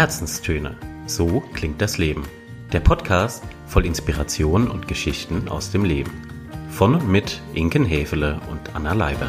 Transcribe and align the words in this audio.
Herzenstöne. 0.00 0.78
So 1.06 1.40
klingt 1.52 1.82
das 1.82 1.98
Leben. 1.98 2.26
Der 2.72 2.80
Podcast 2.80 3.44
voll 3.66 3.84
Inspiration 3.84 4.70
und 4.70 4.88
Geschichten 4.88 5.46
aus 5.50 5.72
dem 5.72 5.84
Leben. 5.84 6.10
Von 6.70 6.94
und 6.94 7.06
mit 7.06 7.38
Inken 7.52 7.84
Hefele 7.84 8.40
und 8.50 8.74
Anna 8.74 8.94
Leiber. 8.94 9.28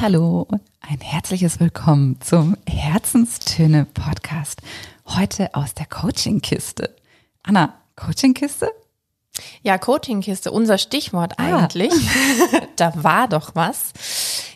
Hallo, 0.00 0.46
ein 0.80 1.00
herzliches 1.00 1.58
Willkommen 1.58 2.20
zum 2.20 2.56
Herzenstöne 2.68 3.88
Podcast. 3.92 4.60
Heute 5.06 5.52
aus 5.56 5.74
der 5.74 5.86
Coachingkiste. 5.86 6.94
Anna, 7.42 7.74
Coachingkiste? 7.96 8.70
Ja, 9.62 9.76
Coachingkiste, 9.76 10.52
unser 10.52 10.78
Stichwort 10.78 11.34
ah. 11.36 11.56
eigentlich. 11.56 11.92
da 12.76 12.92
war 12.94 13.26
doch 13.26 13.56
was. 13.56 13.92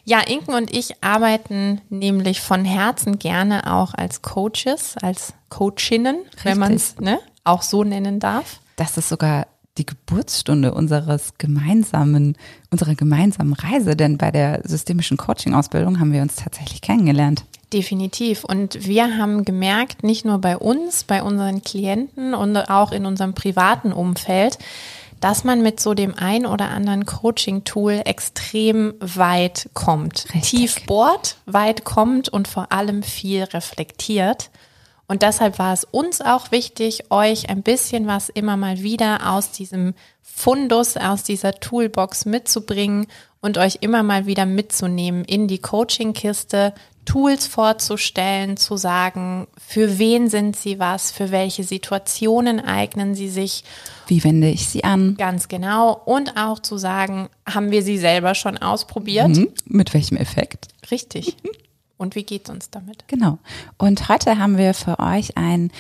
Ja, 0.05 0.21
Inken 0.21 0.55
und 0.55 0.75
ich 0.75 1.03
arbeiten 1.03 1.81
nämlich 1.89 2.41
von 2.41 2.65
Herzen 2.65 3.19
gerne 3.19 3.73
auch 3.73 3.95
als 3.95 4.23
Coaches, 4.23 4.97
als 5.01 5.35
Coachinnen, 5.49 6.17
Richtig. 6.17 6.45
wenn 6.45 6.59
man 6.59 6.75
es 6.75 6.99
ne, 6.99 7.21
auch 7.45 7.63
so 7.63 7.85
nennen 7.85 8.19
darf. 8.19 8.61
Das 8.77 8.97
ist 8.97 9.09
sogar 9.09 9.47
die 9.79 9.87
Geburtsstunde 9.87 10.75
unseres 10.75 11.35
gemeinsamen, 11.39 12.37
unserer 12.71 12.95
gemeinsamen 12.95 13.55
Reise, 13.55 13.97
denn 13.97 14.19
bei 14.19 14.31
der 14.31 14.61
systemischen 14.65 15.17
Coaching-Ausbildung 15.17 15.99
haben 15.99 16.13
wir 16.13 16.21
uns 16.21 16.37
tatsächlich 16.37 16.83
kennengelernt. 16.83 17.45
Definitiv. 17.73 18.45
Und 18.45 18.87
wir 18.87 19.17
haben 19.17 19.47
gemerkt, 19.47 20.03
nicht 20.03 20.27
nur 20.27 20.39
bei 20.39 20.59
uns, 20.59 21.05
bei 21.05 21.23
unseren 21.23 21.63
Klienten 21.63 22.35
und 22.35 22.57
auch 22.57 22.93
in 22.93 23.07
unserem 23.07 23.33
privaten 23.33 23.93
Umfeld, 23.93 24.59
dass 25.23 25.45
man 25.45 25.63
mit 25.63 25.79
so 25.79 25.95
dem 25.95 26.15
ein 26.17 26.47
oder 26.47 26.71
anderen 26.71 27.07
Coaching-Tool 27.07 28.03
extrem 28.05 28.95
weit 28.99 29.71
kommt. 29.73 30.27
Richtig. 30.35 30.43
Tief 30.43 30.87
bohrt, 30.87 31.37
weit 31.47 31.85
kommt 31.85 32.29
und 32.29 32.49
vor 32.49 32.73
allem 32.73 33.05
viel 33.05 33.45
reflektiert. 33.45 34.51
Und 35.07 35.23
deshalb 35.23 35.61
war 35.61 35.73
es 35.73 35.85
uns 35.85 36.21
auch 36.21 36.51
wichtig, 36.51 37.11
euch 37.11 37.49
ein 37.49 37.63
bisschen 37.63 38.09
was 38.09 38.31
immer 38.31 38.57
mal 38.57 38.83
wieder 38.83 39.31
aus 39.33 39.53
diesem 39.53 39.95
Fundus, 40.23 40.97
aus 40.97 41.23
dieser 41.23 41.53
Toolbox 41.53 42.25
mitzubringen 42.25 43.07
und 43.43 43.59
euch 43.59 43.79
immer 43.81 44.03
mal 44.03 44.25
wieder 44.25 44.47
mitzunehmen 44.47 45.25
in 45.25 45.49
die 45.49 45.59
Coaching-Kiste, 45.59 46.73
Tools 47.05 47.49
vorzustellen, 47.49 48.57
zu 48.57 48.77
sagen, 48.77 49.49
für 49.59 49.99
wen 49.99 50.31
sind 50.31 50.55
sie 50.55 50.79
was, 50.79 51.11
für 51.11 51.33
welche 51.33 51.65
Situationen 51.65 52.61
eignen 52.61 53.17
sie 53.17 53.29
sich. 53.29 53.65
Wie 54.07 54.23
wende 54.23 54.49
ich 54.49 54.69
sie 54.69 54.85
an? 54.85 55.17
Ganz 55.17 55.49
genau. 55.49 56.01
Und 56.05 56.37
auch 56.37 56.61
zu 56.61 56.79
sagen, 56.79 57.29
haben 57.45 57.73
wir 57.73 57.83
sie 57.83 57.99
selber 57.99 58.37
schon 58.37 58.57
ausprobiert? 58.57 59.29
Mhm. 59.29 59.49
Mit 59.67 59.93
welchem 59.95 60.17
Effekt? 60.17 60.69
Richtig. 60.93 61.37
Und 61.97 62.15
wie 62.15 62.23
geht 62.23 62.45
es 62.45 62.55
uns 62.55 62.71
damit? 62.71 63.09
Genau. 63.09 63.39
Und 63.79 64.09
heute 64.09 64.39
haben 64.39 64.57
wir 64.57 64.73
für 64.73 65.01
euch 65.01 65.37
ein 65.37 65.73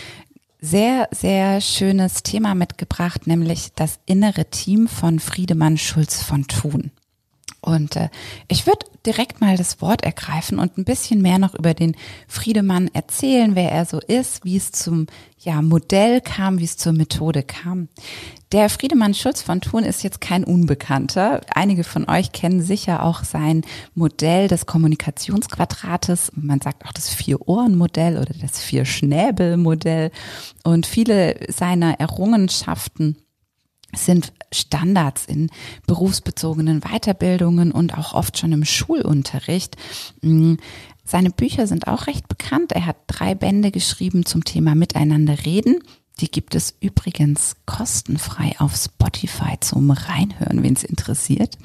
sehr, 0.60 1.08
sehr 1.12 1.60
schönes 1.60 2.24
Thema 2.24 2.56
mitgebracht, 2.56 3.28
nämlich 3.28 3.72
das 3.74 4.00
innere 4.06 4.46
Team 4.46 4.88
von 4.88 5.20
Friedemann 5.20 5.78
Schulz 5.78 6.22
von 6.22 6.48
Thun. 6.48 6.90
Und 7.64 7.94
äh, 7.94 8.08
ich 8.48 8.66
würde 8.66 8.86
direkt 9.06 9.40
mal 9.40 9.56
das 9.56 9.80
Wort 9.80 10.02
ergreifen 10.02 10.58
und 10.58 10.78
ein 10.78 10.84
bisschen 10.84 11.22
mehr 11.22 11.38
noch 11.38 11.54
über 11.54 11.74
den 11.74 11.96
Friedemann 12.26 12.88
erzählen, 12.92 13.54
wer 13.54 13.70
er 13.70 13.86
so 13.86 14.00
ist, 14.00 14.44
wie 14.44 14.56
es 14.56 14.72
zum 14.72 15.06
ja, 15.38 15.62
Modell 15.62 16.20
kam, 16.20 16.58
wie 16.58 16.64
es 16.64 16.76
zur 16.76 16.92
Methode 16.92 17.44
kam. 17.44 17.88
Der 18.50 18.68
Friedemann 18.68 19.14
Schulz 19.14 19.42
von 19.42 19.60
Thun 19.60 19.84
ist 19.84 20.02
jetzt 20.02 20.20
kein 20.20 20.42
Unbekannter. 20.42 21.40
Einige 21.54 21.84
von 21.84 22.08
euch 22.08 22.32
kennen 22.32 22.62
sicher 22.62 23.04
auch 23.04 23.22
sein 23.22 23.62
Modell 23.94 24.48
des 24.48 24.66
Kommunikationsquadrates. 24.66 26.32
Man 26.34 26.60
sagt 26.60 26.84
auch 26.84 26.92
das 26.92 27.08
Vier-Ohren-Modell 27.10 28.18
oder 28.18 28.34
das 28.40 28.60
Vier-Schnäbel-Modell. 28.60 30.10
Und 30.64 30.86
viele 30.86 31.36
seiner 31.48 32.00
Errungenschaften 32.00 33.16
sind 33.94 34.32
Standards 34.52 35.26
in 35.26 35.50
berufsbezogenen 35.86 36.80
Weiterbildungen 36.80 37.72
und 37.72 37.96
auch 37.96 38.14
oft 38.14 38.38
schon 38.38 38.52
im 38.52 38.64
Schulunterricht. 38.64 39.76
Mm, 40.22 40.54
seine 41.04 41.30
Bücher 41.30 41.66
sind 41.66 41.86
auch 41.86 42.06
recht 42.06 42.28
bekannt. 42.28 42.72
Er 42.72 42.86
hat 42.86 42.96
drei 43.06 43.34
Bände 43.34 43.70
geschrieben 43.70 44.24
zum 44.24 44.44
Thema 44.44 44.74
Miteinander 44.74 45.44
reden. 45.44 45.80
Die 46.20 46.30
gibt 46.30 46.54
es 46.54 46.74
übrigens 46.80 47.56
kostenfrei 47.66 48.54
auf 48.58 48.76
Spotify 48.76 49.58
zum 49.60 49.90
Reinhören, 49.90 50.62
wen 50.62 50.74
es 50.74 50.84
interessiert. 50.84 51.58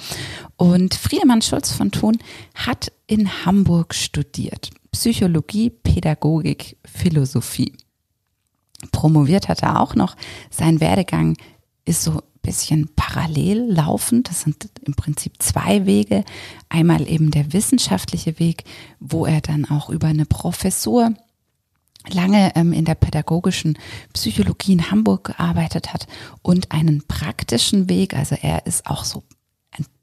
Und 0.55 0.95
Friedemann 0.95 1.41
Schulz 1.41 1.71
von 1.71 1.91
Thun 1.91 2.17
hat 2.55 2.91
in 3.07 3.45
Hamburg 3.45 3.93
studiert. 3.93 4.71
Psychologie, 4.91 5.69
Pädagogik, 5.69 6.77
Philosophie. 6.85 7.73
Promoviert 8.91 9.47
hat 9.47 9.63
er 9.63 9.81
auch 9.81 9.95
noch. 9.95 10.15
Sein 10.49 10.79
Werdegang 10.79 11.35
ist 11.87 12.03
so 12.03 12.11
ein 12.11 12.21
bisschen 12.41 12.89
parallel 12.95 13.71
laufend. 13.71 14.29
Das 14.29 14.41
sind 14.41 14.69
im 14.85 14.93
Prinzip 14.93 15.33
zwei 15.39 15.85
Wege. 15.85 16.23
Einmal 16.69 17.07
eben 17.09 17.31
der 17.31 17.53
wissenschaftliche 17.53 18.39
Weg, 18.39 18.63
wo 18.99 19.25
er 19.25 19.41
dann 19.41 19.65
auch 19.65 19.89
über 19.89 20.07
eine 20.07 20.25
Professur 20.25 21.13
lange 22.09 22.55
ähm, 22.55 22.73
in 22.73 22.85
der 22.85 22.95
pädagogischen 22.95 23.77
Psychologie 24.13 24.73
in 24.73 24.91
Hamburg 24.91 25.25
gearbeitet 25.25 25.93
hat 25.93 26.07
und 26.41 26.71
einen 26.71 27.03
praktischen 27.07 27.89
Weg. 27.89 28.15
Also 28.15 28.35
er 28.41 28.65
ist 28.65 28.85
auch 28.85 29.03
so 29.03 29.23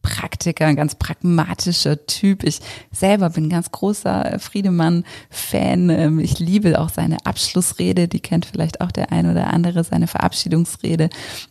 Praktiker, 0.05 0.67
ein 0.67 0.77
ganz 0.77 0.95
pragmatischer 0.95 2.07
Typ. 2.07 2.45
Ich 2.45 2.61
selber 2.93 3.31
bin 3.31 3.49
ganz 3.49 3.73
großer 3.73 4.39
Friedemann-Fan. 4.39 5.91
Ähm, 5.91 6.19
ich 6.21 6.39
liebe 6.39 6.79
auch 6.79 6.91
seine 6.91 7.25
Abschlussrede, 7.25 8.07
die 8.07 8.21
kennt 8.21 8.45
vielleicht 8.45 8.83
auch 8.83 8.93
der 8.93 9.11
ein 9.11 9.29
oder 9.29 9.49
andere, 9.49 9.83
seine 9.83 10.07
Verabschiedungsrede. 10.07 11.09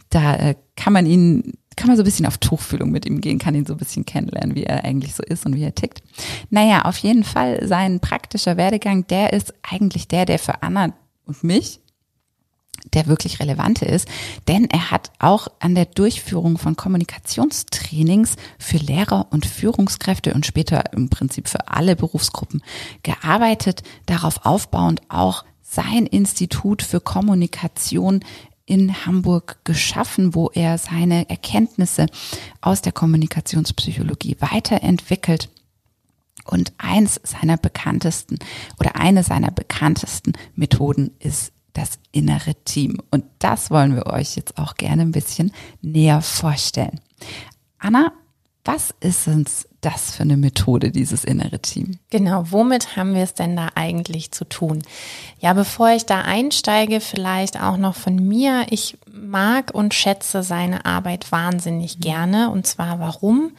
Da 0.09 0.35
äh, 0.35 0.55
kann 0.75 0.93
man 0.93 1.05
ihn 1.05 1.53
kann 1.75 1.87
man 1.87 1.97
so 1.97 2.03
ein 2.03 2.05
bisschen 2.05 2.27
auf 2.27 2.37
Tuchfühlung 2.37 2.91
mit 2.91 3.07
ihm 3.07 3.19
gehen, 3.19 3.39
kann 3.39 3.55
ihn 3.55 3.65
so 3.65 3.73
ein 3.73 3.79
bisschen 3.79 4.05
kennenlernen, 4.05 4.53
wie 4.53 4.63
er 4.63 4.85
eigentlich 4.85 5.15
so 5.15 5.23
ist 5.23 5.43
und 5.47 5.55
wie 5.55 5.63
er 5.63 5.73
tickt. 5.73 6.03
Naja, 6.51 6.83
auf 6.83 6.97
jeden 6.97 7.23
Fall 7.23 7.67
sein 7.67 7.99
praktischer 7.99 8.57
Werdegang, 8.57 9.07
der 9.07 9.33
ist 9.33 9.55
eigentlich 9.63 10.07
der, 10.07 10.25
der 10.25 10.37
für 10.37 10.61
Anna 10.61 10.93
und 11.25 11.43
mich 11.43 11.79
der 12.93 13.07
wirklich 13.07 13.39
relevante 13.39 13.85
ist, 13.85 14.07
denn 14.47 14.65
er 14.69 14.91
hat 14.91 15.11
auch 15.19 15.47
an 15.59 15.75
der 15.75 15.85
Durchführung 15.85 16.57
von 16.57 16.75
Kommunikationstrainings 16.75 18.35
für 18.59 18.77
Lehrer 18.77 19.27
und 19.31 19.45
Führungskräfte 19.45 20.33
und 20.33 20.45
später 20.45 20.93
im 20.93 21.09
Prinzip 21.09 21.47
für 21.47 21.69
alle 21.69 21.95
Berufsgruppen 21.95 22.61
gearbeitet, 23.03 23.83
darauf 24.05 24.45
aufbauend 24.45 25.01
auch 25.09 25.45
sein 25.61 26.05
Institut 26.05 26.83
für 26.83 26.99
Kommunikation 26.99 28.23
in 28.65 29.05
Hamburg 29.05 29.57
geschaffen, 29.63 30.35
wo 30.35 30.49
er 30.53 30.77
seine 30.77 31.29
Erkenntnisse 31.29 32.05
aus 32.61 32.81
der 32.81 32.91
Kommunikationspsychologie 32.91 34.37
weiterentwickelt. 34.39 35.49
Und 36.45 36.73
eins 36.77 37.21
seiner 37.23 37.55
bekanntesten 37.55 38.37
oder 38.77 38.97
eine 38.97 39.23
seiner 39.23 39.49
bekanntesten 39.49 40.33
Methoden 40.55 41.11
ist 41.19 41.52
das 41.73 41.99
innere 42.11 42.55
Team. 42.65 42.99
Und 43.11 43.25
das 43.39 43.71
wollen 43.71 43.95
wir 43.95 44.07
euch 44.07 44.35
jetzt 44.35 44.57
auch 44.57 44.75
gerne 44.75 45.01
ein 45.01 45.11
bisschen 45.11 45.51
näher 45.81 46.21
vorstellen. 46.21 46.99
Anna, 47.79 48.13
was 48.65 48.93
ist 49.01 49.27
uns 49.27 49.67
das 49.81 50.15
für 50.15 50.23
eine 50.23 50.37
Methode, 50.37 50.91
dieses 50.91 51.25
innere 51.25 51.59
Team? 51.59 51.99
Genau, 52.09 52.45
womit 52.51 52.95
haben 52.95 53.13
wir 53.13 53.23
es 53.23 53.33
denn 53.33 53.57
da 53.57 53.69
eigentlich 53.75 54.31
zu 54.31 54.45
tun? 54.45 54.81
Ja, 55.39 55.51
bevor 55.53 55.89
ich 55.89 56.05
da 56.05 56.21
einsteige, 56.21 57.01
vielleicht 57.01 57.61
auch 57.61 57.75
noch 57.75 57.95
von 57.95 58.15
mir. 58.15 58.65
Ich 58.69 58.97
mag 59.11 59.71
und 59.73 59.93
schätze 59.93 60.43
seine 60.43 60.85
Arbeit 60.85 61.31
wahnsinnig 61.31 61.99
gerne. 61.99 62.49
Und 62.51 62.65
zwar 62.65 62.99
warum? 62.99 63.51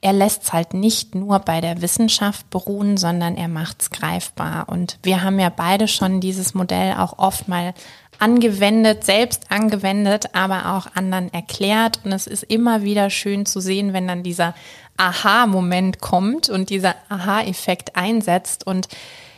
Er 0.00 0.12
lässt 0.12 0.44
es 0.44 0.52
halt 0.52 0.74
nicht 0.74 1.14
nur 1.14 1.40
bei 1.40 1.60
der 1.60 1.82
Wissenschaft 1.82 2.48
beruhen, 2.50 2.96
sondern 2.96 3.36
er 3.36 3.48
macht 3.48 3.82
es 3.82 3.90
greifbar. 3.90 4.68
Und 4.68 4.98
wir 5.02 5.22
haben 5.22 5.40
ja 5.40 5.48
beide 5.48 5.88
schon 5.88 6.20
dieses 6.20 6.54
Modell 6.54 6.94
auch 6.94 7.18
oft 7.18 7.48
mal 7.48 7.74
angewendet, 8.20 9.04
selbst 9.04 9.50
angewendet, 9.50 10.34
aber 10.34 10.74
auch 10.76 10.94
anderen 10.94 11.32
erklärt. 11.32 12.00
Und 12.04 12.12
es 12.12 12.26
ist 12.26 12.44
immer 12.44 12.82
wieder 12.82 13.10
schön 13.10 13.46
zu 13.46 13.60
sehen, 13.60 13.92
wenn 13.92 14.06
dann 14.06 14.22
dieser 14.22 14.54
Aha-Moment 14.96 16.00
kommt 16.00 16.48
und 16.48 16.70
dieser 16.70 16.94
Aha-Effekt 17.08 17.96
einsetzt. 17.96 18.66
Und 18.66 18.88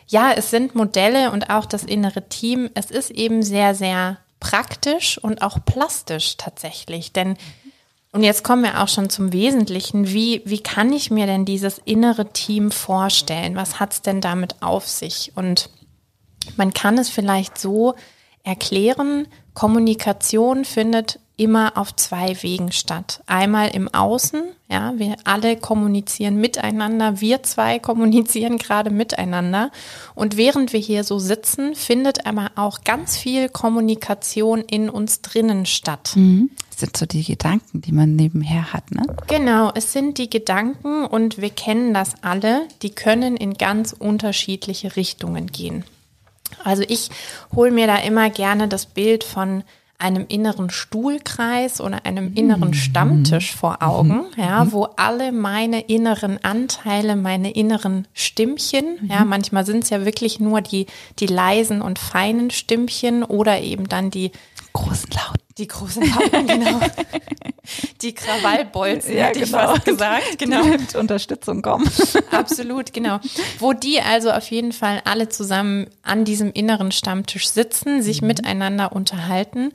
ja, 0.08 0.32
es 0.32 0.50
sind 0.50 0.74
Modelle 0.74 1.30
und 1.30 1.50
auch 1.50 1.66
das 1.66 1.84
innere 1.84 2.28
Team. 2.28 2.68
Es 2.74 2.90
ist 2.90 3.10
eben 3.10 3.42
sehr, 3.42 3.74
sehr 3.74 4.18
praktisch 4.40 5.18
und 5.18 5.42
auch 5.42 5.58
plastisch 5.64 6.36
tatsächlich. 6.36 7.12
Denn 7.12 7.36
und 8.12 8.22
jetzt 8.24 8.42
kommen 8.42 8.64
wir 8.64 8.82
auch 8.82 8.88
schon 8.88 9.08
zum 9.08 9.32
Wesentlichen. 9.32 10.08
Wie, 10.08 10.42
wie 10.44 10.60
kann 10.60 10.92
ich 10.92 11.10
mir 11.10 11.26
denn 11.26 11.44
dieses 11.44 11.78
innere 11.84 12.32
Team 12.32 12.70
vorstellen? 12.70 13.54
Was 13.54 13.78
hat 13.78 13.92
es 13.92 14.02
denn 14.02 14.20
damit 14.20 14.62
auf 14.62 14.88
sich? 14.88 15.32
Und 15.36 15.70
man 16.56 16.74
kann 16.74 16.98
es 16.98 17.08
vielleicht 17.08 17.58
so 17.58 17.94
erklären, 18.42 19.28
Kommunikation 19.54 20.64
findet 20.64 21.20
immer 21.36 21.78
auf 21.78 21.96
zwei 21.96 22.36
Wegen 22.42 22.70
statt. 22.70 23.22
Einmal 23.26 23.70
im 23.74 23.88
Außen, 23.92 24.42
ja, 24.68 24.92
wir 24.98 25.16
alle 25.24 25.56
kommunizieren 25.56 26.36
miteinander, 26.36 27.20
wir 27.20 27.42
zwei 27.42 27.78
kommunizieren 27.80 28.58
gerade 28.58 28.90
miteinander. 28.90 29.70
Und 30.14 30.36
während 30.36 30.72
wir 30.72 30.80
hier 30.80 31.02
so 31.02 31.18
sitzen, 31.18 31.74
findet 31.74 32.26
aber 32.26 32.50
auch 32.56 32.82
ganz 32.84 33.16
viel 33.16 33.48
Kommunikation 33.48 34.60
in 34.60 34.90
uns 34.90 35.22
drinnen 35.22 35.64
statt. 35.64 36.12
Mhm. 36.14 36.50
Sind 36.80 36.96
so 36.96 37.04
die 37.04 37.24
Gedanken, 37.24 37.82
die 37.82 37.92
man 37.92 38.16
nebenher 38.16 38.72
hat, 38.72 38.90
ne? 38.90 39.02
Genau, 39.26 39.70
es 39.74 39.92
sind 39.92 40.16
die 40.16 40.30
Gedanken 40.30 41.04
und 41.04 41.38
wir 41.38 41.50
kennen 41.50 41.92
das 41.92 42.14
alle, 42.22 42.62
die 42.80 42.90
können 42.90 43.36
in 43.36 43.54
ganz 43.54 43.92
unterschiedliche 43.92 44.96
Richtungen 44.96 45.48
gehen. 45.48 45.84
Also 46.64 46.82
ich 46.88 47.10
hole 47.54 47.70
mir 47.70 47.86
da 47.86 47.96
immer 47.96 48.30
gerne 48.30 48.66
das 48.66 48.86
Bild 48.86 49.24
von 49.24 49.62
einem 49.98 50.24
inneren 50.28 50.70
Stuhlkreis 50.70 51.80
oder 51.80 52.06
einem 52.06 52.32
inneren 52.34 52.68
mhm. 52.68 52.74
Stammtisch 52.74 53.54
vor 53.54 53.82
Augen, 53.82 54.24
mhm. 54.36 54.42
ja, 54.42 54.72
wo 54.72 54.84
alle 54.96 55.32
meine 55.32 55.82
inneren 55.82 56.42
Anteile, 56.42 57.14
meine 57.14 57.50
inneren 57.50 58.08
Stimmchen, 58.14 58.98
ja, 59.06 59.20
mhm. 59.20 59.28
manchmal 59.28 59.66
sind 59.66 59.84
es 59.84 59.90
ja 59.90 60.04
wirklich 60.06 60.40
nur 60.40 60.62
die, 60.62 60.86
die 61.18 61.26
leisen 61.26 61.82
und 61.82 61.98
feinen 61.98 62.50
Stimmchen 62.50 63.22
oder 63.22 63.60
eben 63.60 63.86
dann 63.88 64.10
die 64.10 64.32
großen 64.72 65.10
Lauten. 65.10 65.49
Die 65.60 65.68
großen 65.68 66.02
Lauten, 66.02 66.46
genau. 66.46 66.80
Die 68.00 68.14
Krawallbolzen, 68.14 69.14
ja, 69.14 69.24
hätte 69.24 69.40
genau. 69.40 69.58
ich 69.58 69.66
fast 69.66 69.84
gesagt. 69.84 70.38
Genau. 70.38 70.62
Die 70.62 70.70
mit 70.70 70.94
Unterstützung 70.94 71.60
kommen. 71.60 71.86
Absolut, 72.30 72.94
genau. 72.94 73.20
Wo 73.58 73.74
die 73.74 74.00
also 74.00 74.30
auf 74.30 74.50
jeden 74.50 74.72
Fall 74.72 75.02
alle 75.04 75.28
zusammen 75.28 75.88
an 76.02 76.24
diesem 76.24 76.50
inneren 76.50 76.92
Stammtisch 76.92 77.50
sitzen, 77.50 78.02
sich 78.02 78.22
mhm. 78.22 78.28
miteinander 78.28 78.92
unterhalten 78.92 79.72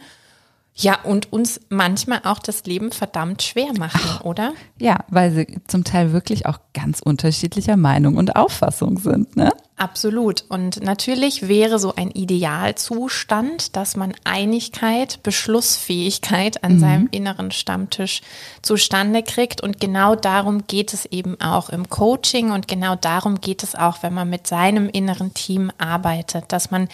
ja, 0.77 0.99
und 1.03 1.31
uns 1.31 1.61
manchmal 1.69 2.21
auch 2.25 2.39
das 2.39 2.65
Leben 2.65 2.91
verdammt 2.91 3.41
schwer 3.41 3.71
machen, 3.79 4.01
Ach, 4.03 4.21
oder? 4.25 4.53
Ja, 4.77 5.05
weil 5.07 5.31
sie 5.31 5.59
zum 5.67 5.85
Teil 5.85 6.11
wirklich 6.11 6.45
auch 6.47 6.59
ganz 6.73 6.99
unterschiedlicher 6.99 7.77
Meinung 7.77 8.17
und 8.17 8.35
Auffassung 8.35 8.99
sind, 8.99 9.37
ne? 9.37 9.53
Absolut. 9.77 10.43
Und 10.49 10.81
natürlich 10.83 11.47
wäre 11.47 11.79
so 11.79 11.95
ein 11.95 12.11
Idealzustand, 12.11 13.75
dass 13.75 13.95
man 13.95 14.13
Einigkeit, 14.25 15.21
Beschlussfähigkeit 15.23 16.63
an 16.63 16.75
mhm. 16.75 16.79
seinem 16.79 17.07
inneren 17.11 17.51
Stammtisch 17.51 18.21
zustande 18.61 19.23
kriegt. 19.23 19.61
Und 19.61 19.79
genau 19.79 20.15
darum 20.15 20.67
geht 20.67 20.93
es 20.93 21.05
eben 21.05 21.39
auch 21.39 21.69
im 21.69 21.89
Coaching 21.89 22.51
und 22.51 22.67
genau 22.67 22.95
darum 22.95 23.39
geht 23.39 23.63
es 23.63 23.75
auch, 23.75 24.03
wenn 24.03 24.13
man 24.13 24.29
mit 24.29 24.47
seinem 24.47 24.89
inneren 24.89 25.33
Team 25.33 25.71
arbeitet, 25.77 26.51
dass 26.53 26.71
man 26.71 26.89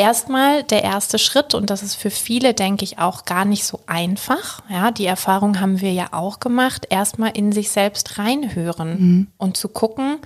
erstmal 0.00 0.62
der 0.62 0.82
erste 0.82 1.18
Schritt 1.18 1.54
und 1.54 1.68
das 1.68 1.82
ist 1.82 1.94
für 1.94 2.10
viele, 2.10 2.54
denke 2.54 2.84
ich, 2.84 2.98
auch 2.98 3.26
gar 3.26 3.44
nicht 3.44 3.64
so 3.64 3.80
einfach. 3.86 4.62
Ja, 4.70 4.90
die 4.90 5.04
Erfahrung 5.04 5.60
haben 5.60 5.80
wir 5.80 5.92
ja 5.92 6.08
auch 6.12 6.40
gemacht, 6.40 6.86
erstmal 6.88 7.36
in 7.36 7.52
sich 7.52 7.70
selbst 7.70 8.18
reinhören 8.18 9.00
mhm. 9.00 9.26
und 9.36 9.58
zu 9.58 9.68
gucken 9.68 10.18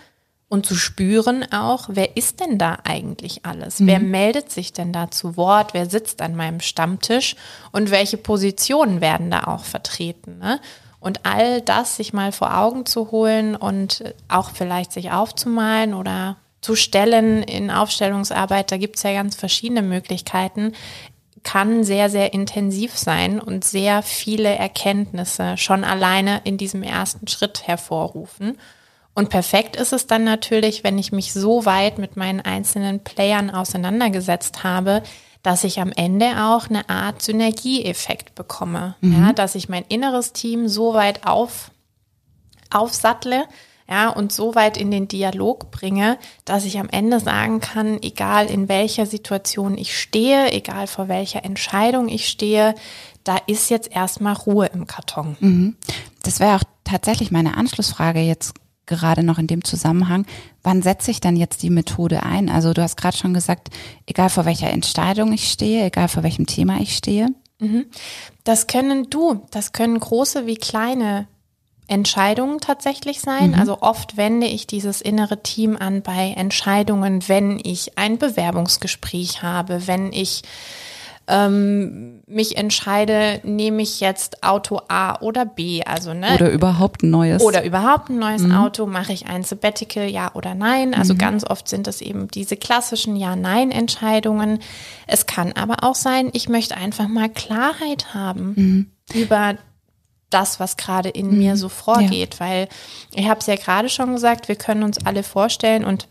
und 0.48 0.64
zu 0.64 0.76
spüren 0.76 1.44
auch, 1.52 1.88
wer 1.88 2.16
ist 2.16 2.38
denn 2.38 2.58
da 2.58 2.78
eigentlich 2.84 3.44
alles? 3.44 3.80
Mhm. 3.80 3.86
Wer 3.88 3.98
meldet 3.98 4.52
sich 4.52 4.72
denn 4.72 4.92
da 4.92 5.10
zu 5.10 5.36
Wort? 5.36 5.74
Wer 5.74 5.90
sitzt 5.90 6.22
an 6.22 6.36
meinem 6.36 6.60
Stammtisch? 6.60 7.34
Und 7.72 7.90
welche 7.90 8.16
Positionen 8.16 9.00
werden 9.00 9.32
da 9.32 9.44
auch 9.44 9.64
vertreten? 9.64 10.38
Ne? 10.38 10.60
Und 11.00 11.26
all 11.26 11.60
das 11.60 11.96
sich 11.96 12.12
mal 12.12 12.30
vor 12.30 12.56
Augen 12.56 12.86
zu 12.86 13.10
holen 13.10 13.56
und 13.56 14.04
auch 14.28 14.50
vielleicht 14.50 14.92
sich 14.92 15.10
aufzumalen 15.10 15.92
oder 15.92 16.36
zu 16.64 16.76
stellen 16.76 17.42
in 17.42 17.70
Aufstellungsarbeit, 17.70 18.72
da 18.72 18.78
gibt 18.78 18.96
es 18.96 19.02
ja 19.02 19.12
ganz 19.12 19.36
verschiedene 19.36 19.82
Möglichkeiten, 19.82 20.72
kann 21.42 21.84
sehr, 21.84 22.08
sehr 22.08 22.32
intensiv 22.32 22.96
sein 22.96 23.38
und 23.38 23.66
sehr 23.66 24.00
viele 24.00 24.48
Erkenntnisse 24.48 25.58
schon 25.58 25.84
alleine 25.84 26.40
in 26.44 26.56
diesem 26.56 26.82
ersten 26.82 27.28
Schritt 27.28 27.66
hervorrufen. 27.66 28.56
Und 29.12 29.28
perfekt 29.28 29.76
ist 29.76 29.92
es 29.92 30.06
dann 30.06 30.24
natürlich, 30.24 30.84
wenn 30.84 30.96
ich 30.96 31.12
mich 31.12 31.34
so 31.34 31.66
weit 31.66 31.98
mit 31.98 32.16
meinen 32.16 32.40
einzelnen 32.40 33.04
Playern 33.04 33.50
auseinandergesetzt 33.50 34.64
habe, 34.64 35.02
dass 35.42 35.64
ich 35.64 35.80
am 35.80 35.92
Ende 35.92 36.46
auch 36.46 36.70
eine 36.70 36.88
Art 36.88 37.20
Synergieeffekt 37.20 38.34
bekomme. 38.34 38.94
Mhm. 39.02 39.12
Ja, 39.12 39.32
dass 39.34 39.54
ich 39.54 39.68
mein 39.68 39.84
inneres 39.90 40.32
Team 40.32 40.66
so 40.66 40.94
weit 40.94 41.26
auf, 41.26 41.70
aufsattle, 42.70 43.44
ja, 43.88 44.08
und 44.08 44.32
so 44.32 44.54
weit 44.54 44.76
in 44.76 44.90
den 44.90 45.08
Dialog 45.08 45.70
bringe, 45.70 46.18
dass 46.44 46.64
ich 46.64 46.78
am 46.78 46.88
Ende 46.88 47.20
sagen 47.20 47.60
kann, 47.60 48.02
egal 48.02 48.46
in 48.46 48.68
welcher 48.68 49.04
Situation 49.04 49.76
ich 49.76 49.98
stehe, 49.98 50.52
egal 50.52 50.86
vor 50.86 51.08
welcher 51.08 51.44
Entscheidung 51.44 52.08
ich 52.08 52.28
stehe, 52.28 52.74
da 53.24 53.36
ist 53.46 53.70
jetzt 53.70 53.90
erstmal 53.94 54.34
Ruhe 54.34 54.66
im 54.66 54.86
Karton. 54.86 55.36
Mhm. 55.40 55.76
Das 56.22 56.40
wäre 56.40 56.56
auch 56.56 56.64
tatsächlich 56.84 57.30
meine 57.30 57.56
Anschlussfrage 57.56 58.20
jetzt 58.20 58.54
gerade 58.86 59.22
noch 59.22 59.38
in 59.38 59.46
dem 59.46 59.64
Zusammenhang. 59.64 60.26
Wann 60.62 60.82
setze 60.82 61.10
ich 61.10 61.20
dann 61.20 61.36
jetzt 61.36 61.62
die 61.62 61.70
Methode 61.70 62.22
ein? 62.22 62.48
Also 62.48 62.72
du 62.72 62.82
hast 62.82 62.96
gerade 62.96 63.16
schon 63.16 63.34
gesagt, 63.34 63.68
egal 64.06 64.30
vor 64.30 64.44
welcher 64.44 64.70
Entscheidung 64.70 65.32
ich 65.32 65.50
stehe, 65.50 65.84
egal 65.86 66.08
vor 66.08 66.22
welchem 66.22 66.46
Thema 66.46 66.80
ich 66.80 66.96
stehe. 66.96 67.28
Mhm. 67.58 67.86
Das 68.44 68.66
können 68.66 69.08
du, 69.10 69.42
das 69.50 69.72
können 69.72 69.98
große 69.98 70.46
wie 70.46 70.56
kleine 70.56 71.26
Entscheidungen 71.86 72.60
tatsächlich 72.60 73.20
sein. 73.20 73.50
Mhm. 73.50 73.58
Also 73.58 73.82
oft 73.82 74.16
wende 74.16 74.46
ich 74.46 74.66
dieses 74.66 75.00
innere 75.00 75.42
Team 75.42 75.76
an 75.76 76.02
bei 76.02 76.34
Entscheidungen, 76.36 77.28
wenn 77.28 77.60
ich 77.62 77.98
ein 77.98 78.18
Bewerbungsgespräch 78.18 79.42
habe, 79.42 79.86
wenn 79.86 80.12
ich 80.12 80.42
ähm, 81.26 82.22
mich 82.26 82.56
entscheide, 82.56 83.40
nehme 83.44 83.82
ich 83.82 84.00
jetzt 84.00 84.42
Auto 84.42 84.80
A 84.88 85.20
oder 85.20 85.46
B, 85.46 85.82
also 85.82 86.12
ne? 86.12 86.34
Oder 86.34 86.50
überhaupt 86.50 87.02
ein 87.02 87.10
neues. 87.10 87.42
Oder 87.42 87.64
überhaupt 87.64 88.10
ein 88.10 88.18
neues 88.18 88.42
mhm. 88.42 88.52
Auto, 88.52 88.86
mache 88.86 89.12
ich 89.12 89.26
ein 89.26 89.42
Sabbatical, 89.42 90.06
ja 90.08 90.30
oder 90.34 90.54
nein. 90.54 90.94
Also 90.94 91.14
mhm. 91.14 91.18
ganz 91.18 91.44
oft 91.44 91.68
sind 91.68 91.88
es 91.88 92.02
eben 92.02 92.28
diese 92.28 92.56
klassischen 92.56 93.16
Ja-Nein-Entscheidungen. 93.16 94.58
Es 95.06 95.26
kann 95.26 95.52
aber 95.52 95.82
auch 95.82 95.94
sein, 95.94 96.28
ich 96.32 96.48
möchte 96.48 96.76
einfach 96.76 97.08
mal 97.08 97.30
Klarheit 97.30 98.12
haben 98.12 98.52
mhm. 98.56 98.86
über 99.14 99.56
das, 100.30 100.60
was 100.60 100.76
gerade 100.76 101.08
in 101.08 101.30
mhm. 101.30 101.38
mir 101.38 101.56
so 101.56 101.68
vorgeht, 101.68 102.34
ja. 102.34 102.40
weil 102.40 102.68
ich 103.14 103.28
habe 103.28 103.40
es 103.40 103.46
ja 103.46 103.56
gerade 103.56 103.88
schon 103.88 104.12
gesagt, 104.12 104.48
wir 104.48 104.56
können 104.56 104.82
uns 104.82 105.04
alle 105.04 105.22
vorstellen 105.22 105.84
und 105.84 106.08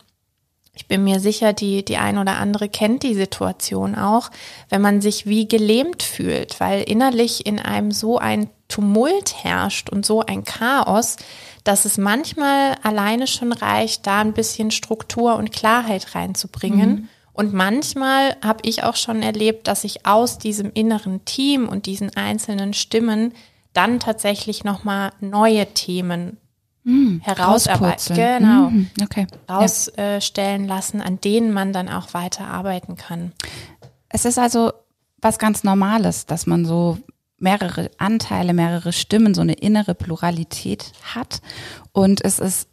ich 0.75 0.87
bin 0.87 1.03
mir 1.03 1.19
sicher, 1.19 1.53
die, 1.53 1.85
die 1.85 1.97
ein 1.97 2.17
oder 2.17 2.37
andere 2.37 2.67
kennt 2.67 3.03
die 3.03 3.13
Situation 3.13 3.93
auch, 3.93 4.31
wenn 4.69 4.81
man 4.81 5.01
sich 5.01 5.27
wie 5.27 5.47
gelähmt 5.47 6.01
fühlt, 6.01 6.59
weil 6.59 6.81
innerlich 6.81 7.45
in 7.45 7.59
einem 7.59 7.91
so 7.91 8.17
ein 8.17 8.49
Tumult 8.69 9.43
herrscht 9.43 9.91
und 9.91 10.03
so 10.03 10.21
ein 10.21 10.43
Chaos, 10.43 11.17
dass 11.63 11.85
es 11.85 11.99
manchmal 11.99 12.75
alleine 12.81 13.27
schon 13.27 13.53
reicht, 13.53 14.07
da 14.07 14.21
ein 14.21 14.33
bisschen 14.33 14.71
Struktur 14.71 15.35
und 15.35 15.51
Klarheit 15.51 16.15
reinzubringen. 16.15 16.89
Mhm. 16.89 17.09
Und 17.33 17.53
manchmal 17.53 18.35
habe 18.43 18.61
ich 18.63 18.83
auch 18.83 18.95
schon 18.95 19.21
erlebt, 19.21 19.67
dass 19.67 19.83
ich 19.83 20.07
aus 20.07 20.39
diesem 20.39 20.71
inneren 20.73 21.23
Team 21.25 21.69
und 21.69 21.85
diesen 21.85 22.15
einzelnen 22.15 22.73
Stimmen 22.73 23.33
dann 23.73 23.99
tatsächlich 23.99 24.63
nochmal 24.63 25.11
neue 25.19 25.65
Themen 25.73 26.37
mm, 26.83 27.19
herausarbeiten, 27.21 28.15
genau, 28.15 28.69
mm, 28.69 28.89
okay. 29.01 29.27
rausstellen 29.49 30.67
ja. 30.67 30.75
lassen, 30.75 31.01
an 31.01 31.19
denen 31.19 31.51
man 31.51 31.73
dann 31.73 31.89
auch 31.89 32.13
weiter 32.13 32.45
arbeiten 32.47 32.95
kann. 32.95 33.33
Es 34.09 34.25
ist 34.25 34.37
also 34.37 34.71
was 35.21 35.39
ganz 35.39 35.63
Normales, 35.63 36.25
dass 36.25 36.45
man 36.45 36.65
so 36.65 36.97
mehrere 37.37 37.91
Anteile, 37.97 38.53
mehrere 38.53 38.93
Stimmen, 38.93 39.33
so 39.33 39.41
eine 39.41 39.53
innere 39.53 39.95
Pluralität 39.95 40.93
hat. 41.03 41.41
Und 41.91 42.23
es 42.23 42.39
ist 42.39 42.69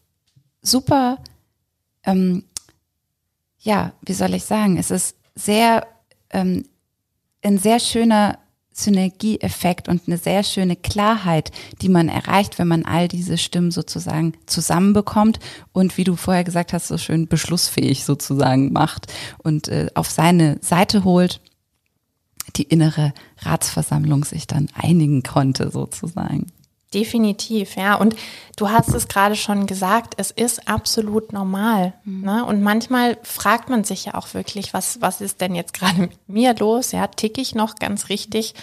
super, 0.63 1.19
ähm, 2.05 2.45
ja, 3.59 3.93
wie 4.03 4.13
soll 4.13 4.35
ich 4.35 4.45
sagen, 4.45 4.77
es 4.77 4.91
ist 4.91 5.17
sehr, 5.35 5.87
ähm, 6.31 6.65
ein 7.43 7.59
sehr 7.59 7.81
schöner 7.81 8.39
Synergieeffekt 8.73 9.89
und 9.89 10.03
eine 10.07 10.17
sehr 10.17 10.43
schöne 10.43 10.77
Klarheit, 10.77 11.51
die 11.83 11.89
man 11.89 12.09
erreicht, 12.09 12.59
wenn 12.59 12.69
man 12.69 12.85
all 12.85 13.09
diese 13.09 13.37
Stimmen 13.37 13.71
sozusagen 13.71 14.35
zusammenbekommt 14.47 15.39
und 15.73 15.97
wie 15.97 16.05
du 16.05 16.17
vorher 16.17 16.45
gesagt 16.45 16.73
hast, 16.73 16.89
so 16.89 16.99
schön 16.99 17.27
beschlussfähig 17.27 18.05
sozusagen 18.05 18.73
macht 18.73 19.13
und 19.39 19.69
äh, 19.69 19.89
auf 19.95 20.11
seine 20.11 20.59
Seite 20.63 21.05
holt, 21.05 21.41
die 22.57 22.63
innere 22.65 23.13
Ratsversammlung 23.39 24.25
sich 24.25 24.47
dann 24.47 24.69
einigen 24.75 25.23
konnte 25.23 25.71
sozusagen. 25.71 26.47
Definitiv, 26.93 27.77
ja. 27.77 27.95
Und 27.95 28.17
du 28.57 28.69
hast 28.69 28.93
es 28.95 29.07
gerade 29.07 29.37
schon 29.37 29.69
gesagt, 29.69 30.15
es 30.17 30.33
ist 30.33 30.67
absolut 30.67 31.33
normal. 31.33 31.93
Mhm. 32.05 32.25
Ne? 32.25 32.45
Und 32.45 32.63
manchmal 32.63 33.17
fragt 33.23 33.69
man 33.69 33.85
sich 33.85 34.07
ja 34.07 34.15
auch 34.15 34.35
wirklich, 34.35 34.75
was, 34.75 35.01
was 35.01 35.21
ist 35.21 35.41
denn 35.41 35.55
jetzt 35.55 35.73
gerade 35.73 36.01
mit 36.01 36.29
mir 36.29 36.53
los? 36.57 36.91
Ja, 36.91 37.07
tick 37.07 37.39
ich 37.39 37.55
noch 37.55 37.77
ganz 37.77 38.09
richtig? 38.09 38.55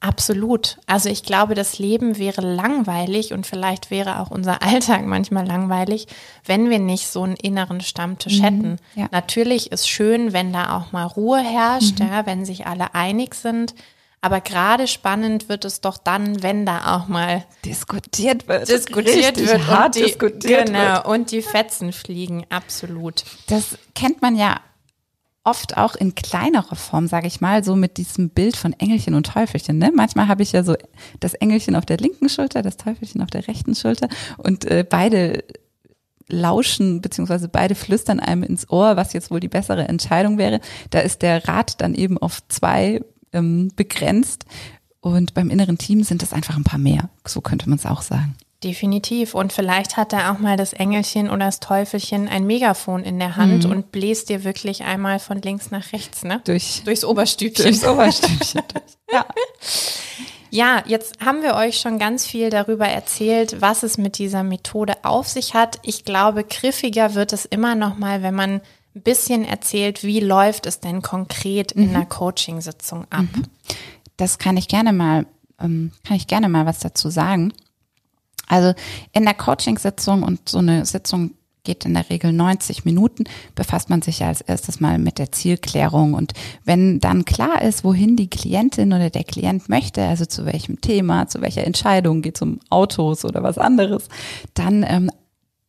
Absolut. 0.00 0.78
Also 0.86 1.08
ich 1.08 1.22
glaube, 1.22 1.54
das 1.54 1.78
Leben 1.78 2.18
wäre 2.18 2.40
langweilig 2.40 3.32
und 3.32 3.46
vielleicht 3.46 3.92
wäre 3.92 4.18
auch 4.18 4.32
unser 4.32 4.62
Alltag 4.64 5.06
manchmal 5.06 5.46
langweilig, 5.46 6.08
wenn 6.44 6.68
wir 6.70 6.80
nicht 6.80 7.06
so 7.06 7.22
einen 7.22 7.36
inneren 7.36 7.80
Stammtisch 7.80 8.40
mhm, 8.40 8.42
hätten. 8.42 8.76
Ja. 8.96 9.08
Natürlich 9.12 9.70
ist 9.70 9.88
schön, 9.88 10.32
wenn 10.32 10.52
da 10.52 10.76
auch 10.76 10.90
mal 10.90 11.06
Ruhe 11.06 11.38
herrscht, 11.38 12.00
mhm. 12.00 12.08
ja, 12.08 12.26
wenn 12.26 12.44
sich 12.44 12.66
alle 12.66 12.94
einig 12.94 13.36
sind. 13.36 13.74
Aber 14.20 14.40
gerade 14.40 14.88
spannend 14.88 15.48
wird 15.48 15.64
es 15.64 15.80
doch 15.80 15.98
dann, 15.98 16.42
wenn 16.42 16.66
da 16.66 16.96
auch 16.96 17.06
mal 17.06 17.44
diskutiert 17.64 18.48
wird. 18.48 18.68
Diskutiert 18.68 19.36
Richtig 19.36 19.46
wird 19.46 19.66
hart 19.66 19.86
und 19.86 19.96
die, 19.96 20.02
diskutiert 20.08 20.66
genau, 20.66 20.94
wird. 20.94 21.06
und 21.06 21.30
die 21.30 21.42
Fetzen 21.42 21.92
fliegen, 21.92 22.44
absolut. 22.50 23.24
Das 23.48 23.78
kennt 23.94 24.22
man 24.22 24.34
ja 24.36 24.60
oft 25.44 25.76
auch 25.76 25.94
in 25.94 26.14
kleinerer 26.14 26.74
Form, 26.74 27.06
sage 27.06 27.28
ich 27.28 27.40
mal, 27.40 27.62
so 27.62 27.76
mit 27.76 27.98
diesem 27.98 28.30
Bild 28.30 28.56
von 28.56 28.72
Engelchen 28.72 29.14
und 29.14 29.26
Teufelchen. 29.26 29.78
Ne? 29.78 29.92
Manchmal 29.94 30.26
habe 30.26 30.42
ich 30.42 30.52
ja 30.52 30.64
so 30.64 30.74
das 31.20 31.34
Engelchen 31.34 31.76
auf 31.76 31.86
der 31.86 31.98
linken 31.98 32.28
Schulter, 32.28 32.62
das 32.62 32.76
Teufelchen 32.76 33.22
auf 33.22 33.30
der 33.30 33.46
rechten 33.46 33.76
Schulter 33.76 34.08
und 34.38 34.64
äh, 34.64 34.84
beide 34.88 35.44
lauschen 36.28 37.00
beziehungsweise 37.00 37.48
beide 37.48 37.76
flüstern 37.76 38.18
einem 38.18 38.42
ins 38.42 38.68
Ohr, 38.68 38.96
was 38.96 39.12
jetzt 39.12 39.30
wohl 39.30 39.38
die 39.38 39.48
bessere 39.48 39.86
Entscheidung 39.86 40.38
wäre. 40.38 40.60
Da 40.90 40.98
ist 40.98 41.22
der 41.22 41.46
Rat 41.46 41.80
dann 41.80 41.94
eben 41.94 42.18
auf 42.18 42.40
zwei 42.48 43.00
ähm, 43.36 43.70
begrenzt 43.76 44.44
und 45.00 45.34
beim 45.34 45.50
inneren 45.50 45.78
Team 45.78 46.02
sind 46.02 46.22
es 46.22 46.32
einfach 46.32 46.56
ein 46.56 46.64
paar 46.64 46.78
mehr. 46.80 47.10
So 47.26 47.40
könnte 47.40 47.68
man 47.68 47.78
es 47.78 47.86
auch 47.86 48.02
sagen. 48.02 48.34
Definitiv. 48.64 49.34
Und 49.34 49.52
vielleicht 49.52 49.96
hat 49.98 50.12
da 50.14 50.32
auch 50.32 50.38
mal 50.38 50.56
das 50.56 50.72
Engelchen 50.72 51.28
oder 51.28 51.44
das 51.46 51.60
Teufelchen 51.60 52.26
ein 52.26 52.46
Megafon 52.46 53.04
in 53.04 53.18
der 53.18 53.36
Hand 53.36 53.64
Mhm. 53.64 53.70
und 53.70 53.92
bläst 53.92 54.30
dir 54.30 54.44
wirklich 54.44 54.82
einmal 54.82 55.18
von 55.18 55.40
links 55.42 55.70
nach 55.70 55.92
rechts, 55.92 56.24
ne? 56.24 56.40
Durch, 56.44 56.82
Durchs 56.84 57.04
Oberstübchen. 57.04 57.64
durchs 57.66 57.84
Oberstübchen. 57.86 58.62
Ja. 59.12 59.24
Ja, 60.50 60.82
jetzt 60.86 61.20
haben 61.24 61.42
wir 61.42 61.54
euch 61.54 61.78
schon 61.80 61.98
ganz 61.98 62.24
viel 62.26 62.50
darüber 62.50 62.86
erzählt, 62.88 63.60
was 63.60 63.82
es 63.82 63.98
mit 63.98 64.16
dieser 64.18 64.42
Methode 64.42 64.94
auf 65.04 65.28
sich 65.28 65.54
hat. 65.54 65.78
Ich 65.82 66.04
glaube, 66.04 66.44
griffiger 66.44 67.14
wird 67.14 67.32
es 67.32 67.44
immer 67.44 67.74
noch 67.74 67.98
mal, 67.98 68.22
wenn 68.22 68.34
man 68.34 68.60
ein 68.96 69.02
bisschen 69.02 69.44
erzählt, 69.44 70.02
wie 70.02 70.20
läuft 70.20 70.64
es 70.64 70.80
denn 70.80 71.02
konkret 71.02 71.72
in 71.72 71.90
einer 71.90 72.06
Coachingsitzung 72.06 73.04
ab. 73.10 73.26
Das 74.16 74.38
kann 74.38 74.56
ich 74.56 74.68
gerne 74.68 74.94
mal, 74.94 75.26
ähm, 75.60 75.92
kann 76.02 76.16
ich 76.16 76.26
gerne 76.26 76.48
mal 76.48 76.64
was 76.64 76.78
dazu 76.78 77.10
sagen. 77.10 77.52
Also 78.48 78.72
in 79.12 79.24
der 79.24 79.34
Coaching-Sitzung 79.34 80.22
und 80.22 80.48
so 80.48 80.58
eine 80.58 80.86
Sitzung 80.86 81.32
geht 81.64 81.84
in 81.84 81.92
der 81.92 82.08
Regel 82.08 82.32
90 82.32 82.86
Minuten, 82.86 83.24
befasst 83.54 83.90
man 83.90 84.00
sich 84.00 84.20
ja 84.20 84.28
als 84.28 84.40
erstes 84.40 84.80
mal 84.80 84.98
mit 84.98 85.18
der 85.18 85.32
Zielklärung. 85.32 86.14
Und 86.14 86.32
wenn 86.64 87.00
dann 87.00 87.26
klar 87.26 87.60
ist, 87.60 87.84
wohin 87.84 88.16
die 88.16 88.30
Klientin 88.30 88.94
oder 88.94 89.10
der 89.10 89.24
Klient 89.24 89.68
möchte, 89.68 90.02
also 90.06 90.24
zu 90.24 90.46
welchem 90.46 90.80
Thema, 90.80 91.28
zu 91.28 91.42
welcher 91.42 91.64
Entscheidung, 91.64 92.22
geht 92.22 92.36
es 92.36 92.42
um 92.42 92.60
Autos 92.70 93.26
oder 93.26 93.42
was 93.42 93.58
anderes, 93.58 94.08
dann 94.54 94.86
ähm, 94.88 95.10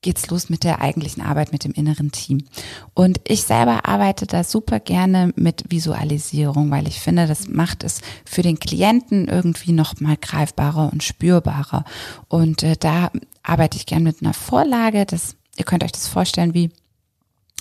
geht's 0.02 0.30
los 0.30 0.50
mit 0.50 0.64
der 0.64 0.82
eigentlichen 0.82 1.24
Arbeit 1.24 1.52
mit 1.52 1.64
dem 1.64 1.72
inneren 1.74 2.12
Team. 2.12 2.46
Und 2.94 3.20
ich 3.24 3.44
selber 3.44 3.88
arbeite 3.88 4.26
da 4.28 4.44
super 4.44 4.80
gerne 4.80 5.34
mit 5.36 5.66
Visualisierung, 5.70 6.70
weil 6.72 6.88
ich 6.88 7.00
finde, 7.00 7.28
das 7.28 7.48
macht 7.48 7.84
es 7.84 8.02
für 8.24 8.42
den 8.42 8.60
Klienten 8.60 9.28
irgendwie 9.28 9.72
noch 9.72 10.00
mal 10.00 10.18
greifbarer 10.18 10.92
und 10.92 11.04
spürbarer. 11.04 11.84
Und 12.28 12.64
äh, 12.64 12.76
da 12.80 13.12
arbeite 13.44 13.78
ich 13.78 13.86
gerne 13.86 14.04
mit 14.04 14.22
einer 14.22 14.34
Vorlage. 14.34 15.06
Das, 15.06 15.36
ihr 15.58 15.66
könnt 15.66 15.84
euch 15.84 15.92
das 15.92 16.08
vorstellen 16.08 16.54
wie 16.54 16.70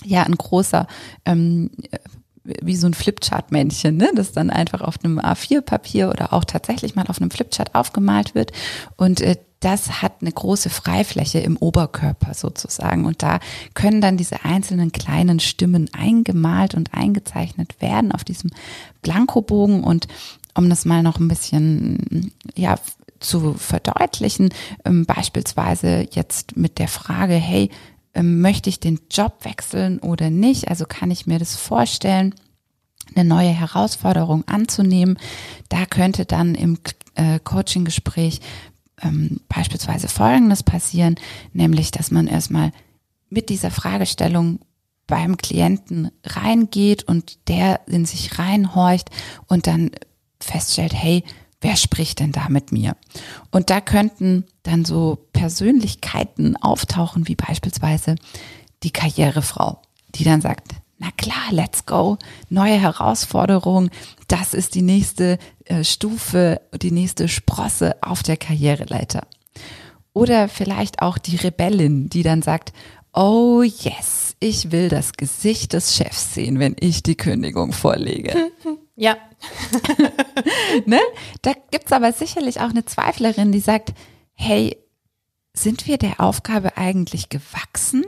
ja 0.05 0.23
ein 0.23 0.35
großer 0.35 0.87
ähm, 1.25 1.71
wie 2.61 2.75
so 2.75 2.87
ein 2.87 2.93
Flipchart-Männchen, 2.93 3.97
ne? 3.97 4.09
das 4.15 4.31
dann 4.31 4.49
einfach 4.49 4.81
auf 4.81 4.95
einem 5.03 5.19
A4-Papier 5.19 6.09
oder 6.09 6.33
auch 6.33 6.45
tatsächlich 6.45 6.95
mal 6.95 7.07
auf 7.07 7.19
einem 7.19 7.31
Flipchart 7.31 7.75
aufgemalt 7.75 8.35
wird. 8.35 8.51
Und 8.95 9.21
äh, 9.21 9.37
das 9.59 10.01
hat 10.01 10.21
eine 10.21 10.31
große 10.31 10.69
Freifläche 10.69 11.39
im 11.39 11.57
Oberkörper 11.57 12.33
sozusagen. 12.33 13.05
Und 13.05 13.23
da 13.23 13.39
können 13.73 14.01
dann 14.01 14.17
diese 14.17 14.45
einzelnen 14.45 14.91
kleinen 14.91 15.39
Stimmen 15.39 15.89
eingemalt 15.93 16.75
und 16.75 16.93
eingezeichnet 16.93 17.81
werden 17.81 18.11
auf 18.11 18.23
diesem 18.23 18.51
Blankobogen. 19.01 19.83
Und 19.83 20.07
um 20.53 20.69
das 20.69 20.85
mal 20.85 21.01
noch 21.01 21.19
ein 21.19 21.27
bisschen, 21.27 22.31
ja, 22.55 22.75
zu 23.19 23.55
verdeutlichen, 23.55 24.49
ähm, 24.85 25.05
beispielsweise 25.05 26.07
jetzt 26.11 26.55
mit 26.55 26.77
der 26.77 26.87
Frage, 26.87 27.33
hey, 27.33 27.71
möchte 28.23 28.69
ich 28.69 28.79
den 28.79 28.99
Job 29.11 29.43
wechseln 29.43 29.99
oder 29.99 30.29
nicht? 30.29 30.69
Also 30.69 30.85
kann 30.85 31.11
ich 31.11 31.27
mir 31.27 31.39
das 31.39 31.55
vorstellen, 31.55 32.35
eine 33.15 33.27
neue 33.27 33.49
Herausforderung 33.49 34.47
anzunehmen? 34.47 35.17
Da 35.69 35.85
könnte 35.85 36.25
dann 36.25 36.55
im 36.55 36.77
äh, 37.15 37.39
Coaching-Gespräch 37.39 38.41
ähm, 39.01 39.41
beispielsweise 39.47 40.07
Folgendes 40.07 40.63
passieren, 40.63 41.15
nämlich, 41.53 41.91
dass 41.91 42.11
man 42.11 42.27
erstmal 42.27 42.71
mit 43.29 43.49
dieser 43.49 43.71
Fragestellung 43.71 44.59
beim 45.05 45.37
Klienten 45.37 46.11
reingeht 46.25 47.03
und 47.03 47.47
der 47.47 47.87
in 47.87 48.05
sich 48.05 48.39
reinhorcht 48.39 49.09
und 49.47 49.67
dann 49.67 49.91
feststellt, 50.39 50.93
hey, 50.93 51.23
wer 51.61 51.75
spricht 51.75 52.19
denn 52.19 52.31
da 52.31 52.49
mit 52.49 52.71
mir? 52.71 52.95
Und 53.51 53.69
da 53.69 53.81
könnten 53.81 54.45
dann 54.63 54.85
so 54.85 55.27
Persönlichkeiten 55.33 56.55
auftauchen, 56.57 57.27
wie 57.27 57.35
beispielsweise 57.35 58.15
die 58.83 58.91
Karrierefrau, 58.91 59.81
die 60.15 60.23
dann 60.23 60.41
sagt, 60.41 60.67
na 60.99 61.09
klar, 61.17 61.51
let's 61.51 61.85
go, 61.85 62.17
neue 62.49 62.79
Herausforderung, 62.79 63.89
das 64.27 64.53
ist 64.53 64.75
die 64.75 64.81
nächste 64.81 65.37
äh, 65.65 65.83
Stufe, 65.83 66.61
die 66.73 66.91
nächste 66.91 67.27
Sprosse 67.27 67.95
auf 68.01 68.23
der 68.23 68.37
Karriereleiter. 68.37 69.27
Oder 70.13 70.47
vielleicht 70.47 71.01
auch 71.01 71.19
die 71.19 71.35
Rebellin, 71.35 72.09
die 72.09 72.23
dann 72.23 72.41
sagt, 72.41 72.73
oh 73.13 73.61
yes, 73.61 74.35
ich 74.39 74.71
will 74.71 74.89
das 74.89 75.13
Gesicht 75.13 75.73
des 75.73 75.95
Chefs 75.95 76.33
sehen, 76.33 76.59
wenn 76.59 76.75
ich 76.79 77.03
die 77.03 77.15
Kündigung 77.15 77.71
vorlege. 77.71 78.33
Ja, 78.97 79.15
ne? 80.85 80.99
Da 81.43 81.53
gibt's 81.69 81.91
aber 81.91 82.11
sicherlich 82.11 82.59
auch 82.59 82.71
eine 82.71 82.83
Zweiflerin, 82.83 83.51
die 83.51 83.59
sagt, 83.59 83.93
hey, 84.33 84.75
sind 85.53 85.85
wir 85.85 85.99
der 85.99 86.19
Aufgabe 86.19 86.77
eigentlich 86.77 87.29
gewachsen? 87.29 88.05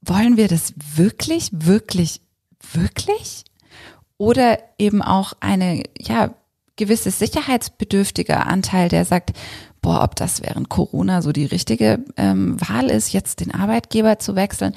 Wollen 0.00 0.36
wir 0.36 0.48
das 0.48 0.74
wirklich, 0.76 1.50
wirklich, 1.52 2.20
wirklich? 2.72 3.44
Oder 4.16 4.58
eben 4.78 5.00
auch 5.00 5.32
eine, 5.38 5.84
ja, 5.96 6.34
gewisse 6.74 7.12
sicherheitsbedürftiger 7.12 8.46
Anteil, 8.46 8.88
der 8.88 9.04
sagt, 9.04 9.32
boah, 9.80 10.02
ob 10.02 10.16
das 10.16 10.42
während 10.42 10.68
Corona 10.68 11.22
so 11.22 11.30
die 11.30 11.46
richtige 11.46 12.04
ähm, 12.16 12.60
Wahl 12.60 12.90
ist, 12.90 13.12
jetzt 13.12 13.40
den 13.40 13.54
Arbeitgeber 13.54 14.18
zu 14.18 14.34
wechseln. 14.34 14.74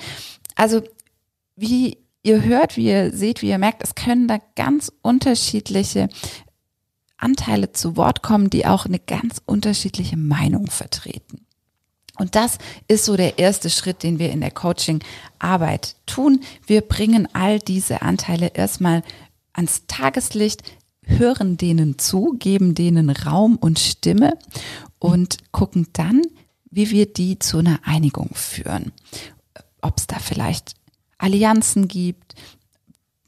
Also 0.56 0.84
wie 1.56 1.98
ihr 2.24 2.44
hört, 2.44 2.78
wie 2.78 2.88
ihr 2.88 3.12
seht, 3.12 3.42
wie 3.42 3.50
ihr 3.50 3.58
merkt, 3.58 3.84
es 3.84 3.96
können 3.96 4.28
da 4.28 4.40
ganz 4.56 4.92
unterschiedliche 5.02 6.10
Anteile 7.18 7.72
zu 7.72 7.98
Wort 7.98 8.24
kommen, 8.24 8.50
die 8.50 8.66
auch 8.66 8.86
eine 8.86 9.00
ganz 9.00 9.42
unterschiedliche 9.46 10.18
Meinung 10.18 10.68
vertreten. 10.68 11.46
Und 12.18 12.36
das 12.36 12.58
ist 12.88 13.06
so 13.06 13.16
der 13.16 13.40
erste 13.40 13.70
Schritt, 13.70 14.04
den 14.04 14.20
wir 14.20 14.32
in 14.32 14.42
der 14.42 14.52
Coaching-Arbeit 14.52 15.96
tun. 16.06 16.42
Wir 16.66 16.82
bringen 16.82 17.28
all 17.34 17.60
diese 17.60 18.02
Anteile 18.02 18.52
erstmal 18.54 19.04
ans 19.54 19.84
Tageslicht, 19.88 20.64
hören 21.04 21.58
denen 21.58 21.98
zu, 21.98 22.36
geben 22.38 22.76
denen 22.76 23.10
Raum 23.10 23.56
und 23.56 23.80
Stimme 23.80 24.38
und 25.00 25.38
gucken 25.52 25.88
dann, 25.94 26.22
wie 26.70 26.92
wir 26.92 27.12
die 27.12 27.40
zu 27.40 27.58
einer 27.58 27.80
Einigung 27.84 28.30
führen. 28.34 28.92
Ob 29.82 29.98
es 29.98 30.08
da 30.08 30.20
vielleicht 30.20 30.76
Allianzen 31.22 31.88
gibt, 31.88 32.36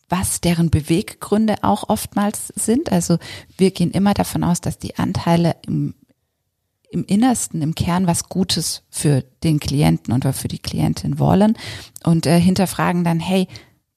was 0.09 0.41
deren 0.41 0.69
Beweggründe 0.69 1.63
auch 1.63 1.89
oftmals 1.89 2.47
sind. 2.55 2.91
Also 2.91 3.17
wir 3.57 3.71
gehen 3.71 3.91
immer 3.91 4.13
davon 4.13 4.43
aus, 4.43 4.61
dass 4.61 4.77
die 4.77 4.97
Anteile 4.97 5.55
im, 5.65 5.95
im 6.91 7.05
Innersten, 7.05 7.61
im 7.61 7.73
Kern 7.73 8.05
was 8.05 8.29
Gutes 8.29 8.83
für 8.89 9.23
den 9.43 9.59
Klienten 9.59 10.13
oder 10.13 10.33
für 10.33 10.47
die 10.47 10.59
Klientin 10.59 11.17
wollen 11.17 11.57
und 12.03 12.25
äh, 12.27 12.39
hinterfragen 12.39 13.03
dann, 13.03 13.19
hey, 13.19 13.47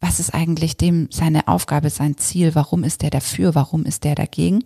was 0.00 0.20
ist 0.20 0.32
eigentlich 0.32 0.76
dem 0.76 1.08
seine 1.10 1.48
Aufgabe, 1.48 1.90
sein 1.90 2.16
Ziel? 2.16 2.54
Warum 2.54 2.84
ist 2.84 3.02
der 3.02 3.10
dafür? 3.10 3.54
Warum 3.54 3.84
ist 3.84 4.04
der 4.04 4.14
dagegen? 4.14 4.64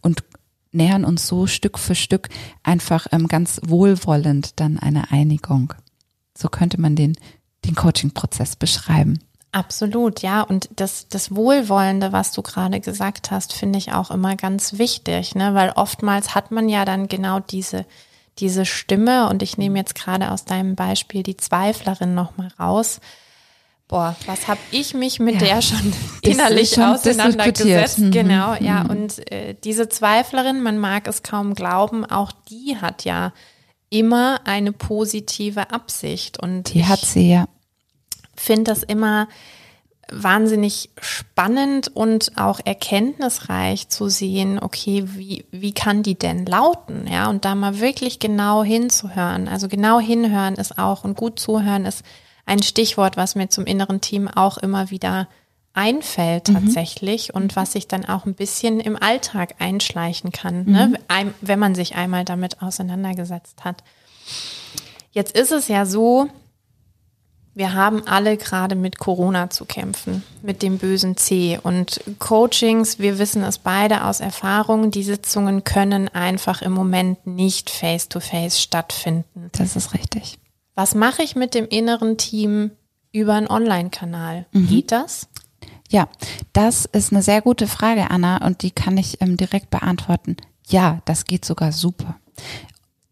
Und 0.00 0.24
nähern 0.72 1.04
uns 1.04 1.26
so 1.26 1.46
Stück 1.46 1.78
für 1.78 1.94
Stück 1.94 2.28
einfach 2.62 3.06
ähm, 3.12 3.28
ganz 3.28 3.60
wohlwollend 3.64 4.60
dann 4.60 4.78
einer 4.78 5.12
Einigung. 5.12 5.74
So 6.36 6.48
könnte 6.48 6.80
man 6.80 6.96
den, 6.96 7.16
den 7.64 7.74
Coaching-Prozess 7.74 8.56
beschreiben. 8.56 9.20
Absolut, 9.52 10.20
ja. 10.20 10.42
Und 10.42 10.68
das, 10.76 11.08
das 11.08 11.34
Wohlwollende, 11.34 12.12
was 12.12 12.32
du 12.32 12.42
gerade 12.42 12.80
gesagt 12.80 13.30
hast, 13.30 13.52
finde 13.52 13.78
ich 13.78 13.92
auch 13.92 14.10
immer 14.12 14.36
ganz 14.36 14.78
wichtig, 14.78 15.34
ne? 15.34 15.54
Weil 15.54 15.70
oftmals 15.74 16.34
hat 16.36 16.52
man 16.52 16.68
ja 16.68 16.84
dann 16.84 17.08
genau 17.08 17.40
diese, 17.40 17.84
diese 18.38 18.64
Stimme 18.64 19.28
und 19.28 19.42
ich 19.42 19.58
nehme 19.58 19.76
jetzt 19.78 19.96
gerade 19.96 20.30
aus 20.30 20.44
deinem 20.44 20.76
Beispiel 20.76 21.24
die 21.24 21.36
Zweiflerin 21.36 22.14
nochmal 22.14 22.48
raus. 22.60 23.00
Boah, 23.88 24.14
was 24.26 24.46
habe 24.46 24.60
ich 24.70 24.94
mich 24.94 25.18
mit 25.18 25.40
Ja. 25.42 25.48
der 25.48 25.62
schon 25.62 25.92
innerlich 26.22 26.70
schon 26.70 26.84
auseinandergesetzt? 26.84 27.98
Mhm. 27.98 28.10
Genau, 28.12 28.54
ja. 28.54 28.82
Und 28.82 29.30
äh, 29.32 29.56
diese 29.64 29.88
Zweiflerin, 29.88 30.62
man 30.62 30.78
mag 30.78 31.08
es 31.08 31.24
kaum 31.24 31.56
glauben, 31.56 32.04
auch 32.04 32.30
die 32.48 32.76
hat 32.80 33.04
ja 33.04 33.32
immer 33.90 34.40
eine 34.44 34.72
positive 34.72 35.70
Absicht. 35.70 36.38
Und 36.38 36.72
Die 36.72 36.86
hat 36.86 37.00
sie 37.00 37.30
ja. 37.30 37.48
finde 38.36 38.70
das 38.70 38.82
immer 38.82 39.28
wahnsinnig 40.12 40.90
spannend 41.00 41.88
und 41.94 42.32
auch 42.36 42.60
erkenntnisreich 42.64 43.88
zu 43.88 44.08
sehen, 44.08 44.58
okay, 44.60 45.04
wie, 45.06 45.44
wie 45.50 45.72
kann 45.72 46.02
die 46.02 46.18
denn 46.18 46.46
lauten? 46.46 47.06
Ja, 47.06 47.28
und 47.28 47.44
da 47.44 47.54
mal 47.54 47.80
wirklich 47.80 48.18
genau 48.18 48.64
hinzuhören. 48.64 49.46
Also 49.46 49.68
genau 49.68 50.00
hinhören 50.00 50.54
ist 50.54 50.78
auch 50.78 51.04
und 51.04 51.16
gut 51.16 51.38
zuhören 51.38 51.84
ist 51.84 52.04
ein 52.46 52.62
Stichwort, 52.62 53.16
was 53.16 53.36
mir 53.36 53.48
zum 53.48 53.66
inneren 53.66 54.00
Team 54.00 54.26
auch 54.26 54.58
immer 54.58 54.90
wieder 54.90 55.28
einfällt 55.72 56.48
mhm. 56.48 56.54
tatsächlich 56.54 57.28
mhm. 57.28 57.42
und 57.42 57.56
was 57.56 57.72
sich 57.72 57.88
dann 57.88 58.04
auch 58.04 58.26
ein 58.26 58.34
bisschen 58.34 58.80
im 58.80 59.00
Alltag 59.00 59.54
einschleichen 59.58 60.32
kann, 60.32 60.64
mhm. 60.64 60.72
ne? 60.72 60.98
wenn 61.40 61.58
man 61.58 61.74
sich 61.74 61.94
einmal 61.94 62.24
damit 62.24 62.62
auseinandergesetzt 62.62 63.64
hat. 63.64 63.82
Jetzt 65.12 65.36
ist 65.36 65.52
es 65.52 65.68
ja 65.68 65.86
so, 65.86 66.28
wir 67.54 67.74
haben 67.74 68.06
alle 68.06 68.36
gerade 68.36 68.74
mit 68.74 68.98
Corona 68.98 69.50
zu 69.50 69.64
kämpfen, 69.64 70.22
mit 70.42 70.62
dem 70.62 70.78
bösen 70.78 71.16
C. 71.16 71.58
Und 71.60 72.00
Coachings, 72.18 72.98
wir 73.00 73.18
wissen 73.18 73.42
es 73.42 73.58
beide 73.58 74.04
aus 74.04 74.20
Erfahrung, 74.20 74.90
die 74.90 75.02
Sitzungen 75.02 75.64
können 75.64 76.08
einfach 76.08 76.62
im 76.62 76.72
Moment 76.72 77.26
nicht 77.26 77.68
face-to-face 77.68 78.56
-face 78.56 78.60
stattfinden. 78.62 79.50
Das 79.52 79.74
ist 79.76 79.94
richtig. 79.94 80.38
Was 80.74 80.94
mache 80.94 81.22
ich 81.22 81.34
mit 81.34 81.54
dem 81.54 81.66
inneren 81.66 82.16
Team 82.16 82.70
über 83.12 83.34
einen 83.34 83.48
Online-Kanal? 83.48 84.46
Mhm. 84.52 84.68
Geht 84.68 84.92
das? 84.92 85.28
Ja, 85.90 86.08
das 86.52 86.84
ist 86.84 87.12
eine 87.12 87.22
sehr 87.22 87.42
gute 87.42 87.66
Frage, 87.66 88.10
Anna, 88.10 88.46
und 88.46 88.62
die 88.62 88.70
kann 88.70 88.96
ich 88.96 89.20
ähm, 89.20 89.36
direkt 89.36 89.70
beantworten. 89.70 90.36
Ja, 90.68 91.02
das 91.04 91.24
geht 91.24 91.44
sogar 91.44 91.72
super. 91.72 92.20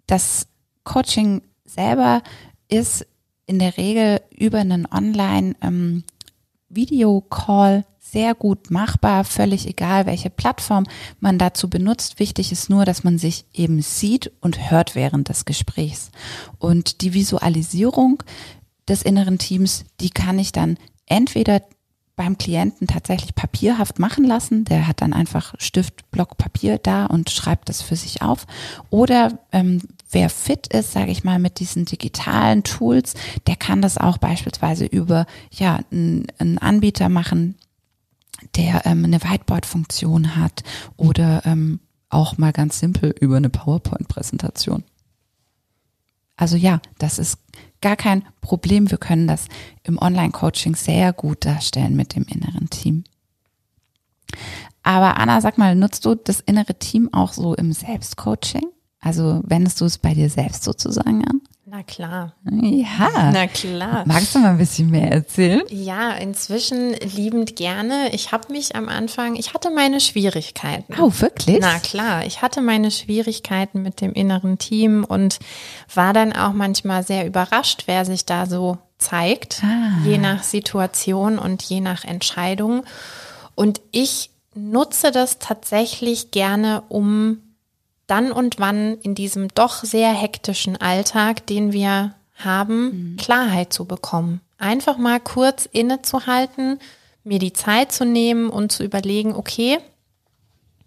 Das 0.06 0.47
Coaching 0.85 1.42
selber 1.64 2.23
ist 2.68 3.04
in 3.47 3.58
der 3.58 3.76
Regel 3.76 4.20
über 4.30 4.58
einen 4.58 4.87
Online-Video-Call 4.87 7.76
ähm, 7.78 7.85
sehr 7.99 8.35
gut 8.35 8.70
machbar, 8.70 9.25
völlig 9.25 9.66
egal, 9.66 10.06
welche 10.06 10.30
Plattform 10.30 10.87
man 11.18 11.37
dazu 11.37 11.68
benutzt. 11.68 12.20
Wichtig 12.20 12.52
ist 12.52 12.70
nur, 12.70 12.85
dass 12.85 13.04
man 13.04 13.18
sich 13.18 13.44
eben 13.52 13.82
sieht 13.82 14.30
und 14.40 14.70
hört 14.70 14.94
während 14.94 15.28
des 15.28 15.44
Gesprächs. 15.44 16.11
Und 16.58 17.02
die 17.02 17.12
Visualisierung 17.12 18.23
des 18.88 19.02
inneren 19.02 19.38
Teams, 19.38 19.85
die 20.00 20.11
kann 20.11 20.38
ich 20.38 20.52
dann 20.52 20.78
entweder 21.06 21.61
beim 22.18 22.37
Klienten 22.37 22.87
tatsächlich 22.88 23.34
papierhaft 23.34 23.98
machen 23.98 24.25
lassen. 24.25 24.64
Der 24.64 24.87
hat 24.87 25.00
dann 25.00 25.14
einfach 25.14 25.54
Stift, 25.58 26.10
Block, 26.10 26.37
Papier 26.37 26.76
da 26.76 27.06
und 27.06 27.30
schreibt 27.30 27.68
das 27.68 27.80
für 27.80 27.96
sich 27.96 28.20
auf. 28.20 28.46
Oder 28.90 29.38
ähm, 29.52 29.80
wer 30.10 30.28
fit 30.28 30.66
ist, 30.66 30.92
sage 30.92 31.12
ich 31.12 31.25
mal, 31.25 31.38
mit 31.38 31.60
diesen 31.60 31.84
digitalen 31.84 32.64
Tools, 32.64 33.14
der 33.46 33.56
kann 33.56 33.80
das 33.80 33.96
auch 33.96 34.18
beispielsweise 34.18 34.84
über 34.84 35.26
ja 35.50 35.78
einen 35.90 36.58
Anbieter 36.58 37.08
machen, 37.08 37.54
der 38.56 38.84
ähm, 38.84 39.04
eine 39.04 39.22
Whiteboard-Funktion 39.22 40.37
hat 40.37 40.64
oder 40.96 41.42
ähm, 41.46 41.80
auch 42.10 42.37
mal 42.37 42.52
ganz 42.52 42.80
simpel 42.80 43.14
über 43.20 43.37
eine 43.37 43.50
PowerPoint-Präsentation. 43.50 44.82
Also 46.37 46.56
ja, 46.56 46.80
das 46.98 47.18
ist 47.18 47.38
gar 47.80 47.97
kein 47.97 48.25
Problem. 48.40 48.90
Wir 48.90 48.99
können 48.99 49.26
das 49.26 49.47
im 49.82 49.99
Online-Coaching 49.99 50.75
sehr 50.75 51.12
gut 51.12 51.44
darstellen 51.44 51.97
mit 51.97 52.14
dem 52.14 52.25
inneren 52.25 52.70
Team. 52.70 53.04
Aber 54.82 55.18
Anna, 55.18 55.40
sag 55.40 55.58
mal, 55.58 55.75
nutzt 55.75 56.04
du 56.04 56.14
das 56.14 56.40
innere 56.40 56.78
Team 56.78 57.12
auch 57.12 57.32
so 57.32 57.54
im 57.54 57.73
Selbstcoaching? 57.73 58.66
Also 59.00 59.42
wendest 59.44 59.80
du 59.80 59.85
es 59.85 59.99
bei 59.99 60.14
dir 60.14 60.30
selbst 60.30 60.64
sozusagen 60.64 61.25
an? 61.25 61.40
Na 61.70 61.82
klar. 61.82 62.32
Ja. 62.50 63.30
Na 63.30 63.46
klar. 63.46 64.04
Magst 64.06 64.34
du 64.34 64.38
mal 64.38 64.52
ein 64.52 64.58
bisschen 64.58 64.88
mehr 64.88 65.12
erzählen? 65.12 65.60
Ja, 65.68 66.12
inzwischen 66.12 66.94
liebend 66.94 67.56
gerne. 67.56 68.08
Ich 68.12 68.32
habe 68.32 68.50
mich 68.50 68.75
am 68.75 68.88
Anfang, 68.88 69.37
ich 69.37 69.52
hatte 69.52 69.70
meine 69.70 70.00
Schwierigkeiten. 70.00 70.94
Oh, 70.98 71.12
wirklich? 71.18 71.58
Na 71.60 71.78
klar, 71.78 72.25
ich 72.25 72.40
hatte 72.40 72.62
meine 72.62 72.90
Schwierigkeiten 72.90 73.82
mit 73.82 74.00
dem 74.00 74.14
inneren 74.14 74.56
Team 74.56 75.04
und 75.04 75.40
war 75.94 76.14
dann 76.14 76.32
auch 76.32 76.54
manchmal 76.54 77.02
sehr 77.02 77.26
überrascht, 77.26 77.82
wer 77.84 78.06
sich 78.06 78.25
da 78.25 78.46
so 78.46 78.78
zeigt, 78.96 79.62
ah. 79.62 80.02
je 80.06 80.16
nach 80.16 80.44
Situation 80.44 81.38
und 81.38 81.62
je 81.62 81.81
nach 81.81 82.04
Entscheidung. 82.04 82.85
Und 83.54 83.83
ich 83.90 84.31
nutze 84.54 85.11
das 85.11 85.38
tatsächlich 85.38 86.31
gerne, 86.31 86.85
um 86.88 87.42
dann 88.09 88.33
und 88.33 88.59
wann 88.59 88.99
in 88.99 89.14
diesem 89.14 89.49
doch 89.55 89.85
sehr 89.85 90.11
hektischen 90.12 90.77
Alltag, 90.77 91.47
den 91.47 91.73
wir 91.73 92.14
haben, 92.35 93.12
mhm. 93.12 93.16
Klarheit 93.16 93.73
zu 93.73 93.85
bekommen. 93.85 94.40
Einfach 94.59 94.99
mal 94.99 95.21
kurz 95.21 95.66
innezuhalten, 95.66 96.81
mir 97.23 97.38
die 97.38 97.53
Zeit 97.53 97.92
zu 97.92 98.05
nehmen 98.05 98.51
und 98.51 98.73
zu 98.73 98.83
überlegen, 98.83 99.37
okay, 99.37 99.79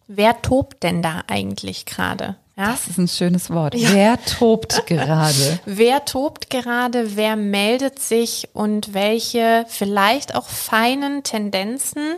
wer 0.08 0.42
tobt 0.42 0.84
denn 0.84 1.02
da 1.02 1.24
eigentlich 1.28 1.86
gerade? 1.86 2.36
Ja? 2.58 2.72
Das 2.72 2.88
ist 2.88 2.98
ein 2.98 3.08
schönes 3.08 3.50
Wort. 3.50 3.76
Ja. 3.76 3.94
Wer 3.94 4.24
tobt 4.26 4.86
gerade? 4.88 5.60
wer 5.66 6.06
tobt 6.06 6.50
gerade? 6.50 7.16
Wer 7.16 7.36
meldet 7.36 8.00
sich 8.00 8.50
und 8.54 8.94
welche 8.94 9.66
vielleicht 9.68 10.36
auch 10.36 10.48
feinen 10.48 11.24
Tendenzen 11.24 12.16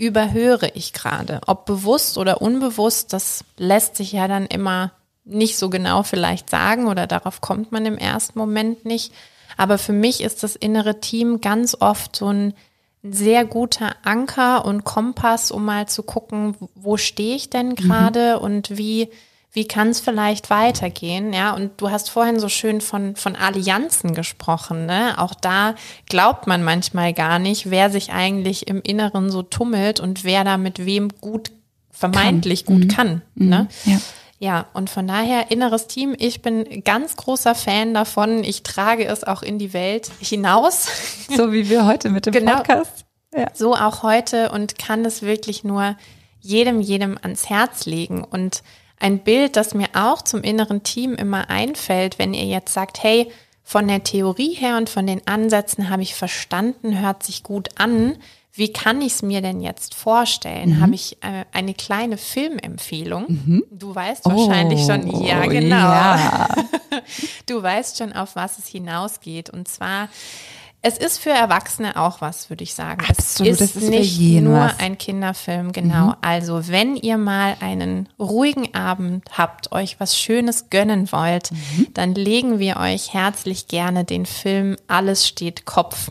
überhöre 0.00 0.70
ich 0.74 0.94
gerade? 0.94 1.40
Ob 1.46 1.66
bewusst 1.66 2.16
oder 2.16 2.40
unbewusst, 2.40 3.12
das 3.12 3.44
lässt 3.58 3.96
sich 3.96 4.12
ja 4.12 4.28
dann 4.28 4.46
immer 4.46 4.92
nicht 5.24 5.58
so 5.58 5.68
genau 5.68 6.02
vielleicht 6.02 6.48
sagen 6.48 6.88
oder 6.88 7.06
darauf 7.06 7.42
kommt 7.42 7.70
man 7.70 7.84
im 7.84 7.98
ersten 7.98 8.38
Moment 8.38 8.86
nicht. 8.86 9.12
Aber 9.58 9.76
für 9.76 9.92
mich 9.92 10.22
ist 10.22 10.42
das 10.42 10.56
innere 10.56 11.00
Team 11.00 11.42
ganz 11.42 11.76
oft 11.78 12.16
so 12.16 12.32
ein 12.32 12.54
sehr 13.02 13.44
guter 13.44 13.94
Anker 14.02 14.64
und 14.64 14.84
Kompass, 14.84 15.50
um 15.50 15.66
mal 15.66 15.86
zu 15.86 16.02
gucken, 16.02 16.56
wo 16.74 16.96
stehe 16.96 17.36
ich 17.36 17.50
denn 17.50 17.74
gerade 17.74 18.36
mhm. 18.38 18.44
und 18.44 18.78
wie 18.78 19.10
wie 19.52 19.66
kann 19.66 19.88
es 19.88 20.00
vielleicht 20.00 20.48
weitergehen? 20.48 21.32
Ja, 21.32 21.54
und 21.54 21.80
du 21.80 21.90
hast 21.90 22.10
vorhin 22.10 22.38
so 22.38 22.48
schön 22.48 22.80
von, 22.80 23.16
von 23.16 23.34
Allianzen 23.34 24.14
gesprochen. 24.14 24.86
Ne? 24.86 25.18
Auch 25.18 25.34
da 25.34 25.74
glaubt 26.08 26.46
man 26.46 26.62
manchmal 26.62 27.12
gar 27.12 27.40
nicht, 27.40 27.68
wer 27.68 27.90
sich 27.90 28.12
eigentlich 28.12 28.68
im 28.68 28.80
Inneren 28.80 29.30
so 29.30 29.42
tummelt 29.42 29.98
und 29.98 30.22
wer 30.22 30.44
da 30.44 30.56
mit 30.56 30.86
wem 30.86 31.08
gut, 31.20 31.50
vermeintlich 31.90 32.64
kann. 32.64 32.74
gut 32.74 32.84
mhm. 32.84 32.88
kann. 32.88 33.22
Ne? 33.34 33.68
Mhm. 33.84 33.92
Ja. 33.92 34.00
Ja, 34.42 34.66
und 34.72 34.88
von 34.88 35.06
daher 35.06 35.50
inneres 35.50 35.86
Team, 35.86 36.16
ich 36.18 36.40
bin 36.40 36.82
ganz 36.82 37.14
großer 37.16 37.54
Fan 37.54 37.92
davon. 37.92 38.42
Ich 38.42 38.62
trage 38.62 39.04
es 39.04 39.22
auch 39.22 39.42
in 39.42 39.58
die 39.58 39.74
Welt 39.74 40.10
hinaus. 40.18 40.88
So 41.36 41.52
wie 41.52 41.68
wir 41.68 41.86
heute 41.86 42.08
mit 42.08 42.24
dem 42.26 42.32
genau, 42.32 42.56
Podcast. 42.56 43.04
Ja. 43.36 43.48
So 43.54 43.74
auch 43.74 44.02
heute 44.02 44.50
und 44.50 44.78
kann 44.78 45.04
es 45.04 45.22
wirklich 45.22 45.62
nur 45.62 45.94
jedem, 46.40 46.80
jedem 46.80 47.18
ans 47.20 47.50
Herz 47.50 47.84
legen. 47.84 48.24
Und 48.24 48.62
ein 49.00 49.18
Bild, 49.18 49.56
das 49.56 49.74
mir 49.74 49.88
auch 49.94 50.22
zum 50.22 50.42
inneren 50.42 50.82
Team 50.82 51.14
immer 51.14 51.50
einfällt, 51.50 52.18
wenn 52.18 52.34
ihr 52.34 52.44
jetzt 52.44 52.72
sagt, 52.72 53.02
hey, 53.02 53.30
von 53.64 53.88
der 53.88 54.04
Theorie 54.04 54.54
her 54.54 54.76
und 54.76 54.88
von 54.88 55.06
den 55.06 55.26
Ansätzen 55.26 55.90
habe 55.90 56.02
ich 56.02 56.14
verstanden, 56.14 57.00
hört 57.00 57.22
sich 57.22 57.42
gut 57.42 57.68
an. 57.76 58.16
Wie 58.52 58.72
kann 58.72 59.00
ich 59.00 59.14
es 59.14 59.22
mir 59.22 59.42
denn 59.42 59.60
jetzt 59.60 59.94
vorstellen? 59.94 60.70
Mhm. 60.70 60.80
Habe 60.80 60.94
ich 60.94 61.22
äh, 61.22 61.44
eine 61.52 61.72
kleine 61.72 62.18
Filmempfehlung? 62.18 63.26
Mhm. 63.28 63.64
Du 63.70 63.94
weißt 63.94 64.24
wahrscheinlich 64.24 64.80
oh, 64.80 64.86
schon, 64.86 65.24
ja, 65.24 65.46
genau. 65.46 65.76
Ja. 65.76 66.48
Du 67.46 67.62
weißt 67.62 67.98
schon, 67.98 68.12
auf 68.12 68.36
was 68.36 68.58
es 68.58 68.66
hinausgeht. 68.66 69.50
Und 69.50 69.68
zwar 69.68 70.08
es 70.82 70.96
ist 70.96 71.18
für 71.18 71.30
Erwachsene 71.30 71.96
auch 71.96 72.20
was, 72.20 72.48
würde 72.48 72.64
ich 72.64 72.74
sagen. 72.74 73.04
Absolut, 73.06 73.52
es 73.52 73.60
ist, 73.60 73.76
ist 73.76 73.90
nicht 73.90 74.18
nur 74.40 74.60
was. 74.60 74.78
ein 74.78 74.96
Kinderfilm, 74.96 75.72
genau. 75.72 76.06
Mhm. 76.06 76.16
Also 76.22 76.68
wenn 76.68 76.96
ihr 76.96 77.18
mal 77.18 77.56
einen 77.60 78.08
ruhigen 78.18 78.74
Abend 78.74 79.24
habt, 79.36 79.72
euch 79.72 80.00
was 80.00 80.18
Schönes 80.18 80.70
gönnen 80.70 81.12
wollt, 81.12 81.52
mhm. 81.52 81.88
dann 81.92 82.14
legen 82.14 82.58
wir 82.58 82.78
euch 82.78 83.12
herzlich 83.12 83.68
gerne 83.68 84.04
den 84.04 84.24
Film 84.24 84.76
Alles 84.88 85.28
steht 85.28 85.66
Kopf 85.66 86.10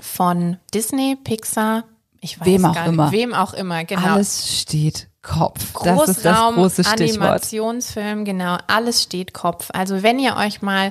von 0.00 0.58
Disney, 0.74 1.16
Pixar, 1.22 1.84
ich 2.20 2.40
weiß 2.40 2.46
wem 2.46 2.64
auch 2.64 2.74
gar 2.74 2.82
nicht, 2.86 2.94
immer. 2.94 3.12
wem 3.12 3.34
auch 3.34 3.54
immer, 3.54 3.84
genau. 3.84 4.14
Alles 4.14 4.60
steht 4.60 5.08
Kopf. 5.22 5.72
Großraum, 5.72 5.98
das 5.98 6.08
ist 6.08 6.24
das 6.24 6.54
große 6.54 6.84
Stichwort. 6.84 7.22
Animationsfilm, 7.22 8.24
genau. 8.24 8.56
Alles 8.66 9.02
steht 9.02 9.34
Kopf. 9.34 9.68
Also 9.72 10.02
wenn 10.02 10.18
ihr 10.18 10.36
euch 10.36 10.62
mal 10.62 10.90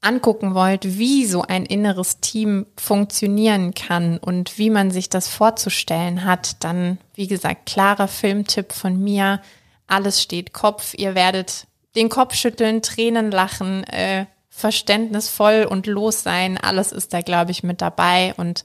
angucken 0.00 0.54
wollt, 0.54 0.98
wie 0.98 1.26
so 1.26 1.42
ein 1.42 1.66
inneres 1.66 2.20
Team 2.20 2.66
funktionieren 2.76 3.74
kann 3.74 4.18
und 4.18 4.58
wie 4.58 4.70
man 4.70 4.90
sich 4.90 5.08
das 5.08 5.28
vorzustellen 5.28 6.24
hat, 6.24 6.62
dann, 6.62 6.98
wie 7.14 7.26
gesagt, 7.26 7.66
klarer 7.66 8.08
Filmtipp 8.08 8.72
von 8.72 9.02
mir. 9.02 9.40
Alles 9.86 10.22
steht 10.22 10.52
Kopf. 10.52 10.94
Ihr 10.94 11.14
werdet 11.14 11.66
den 11.96 12.08
Kopf 12.08 12.34
schütteln, 12.34 12.82
Tränen 12.82 13.30
lachen, 13.30 13.82
äh, 13.84 14.26
verständnisvoll 14.50 15.66
und 15.68 15.86
los 15.86 16.22
sein. 16.22 16.58
Alles 16.58 16.92
ist 16.92 17.12
da, 17.12 17.20
glaube 17.20 17.50
ich, 17.50 17.62
mit 17.62 17.80
dabei. 17.80 18.34
Und 18.36 18.64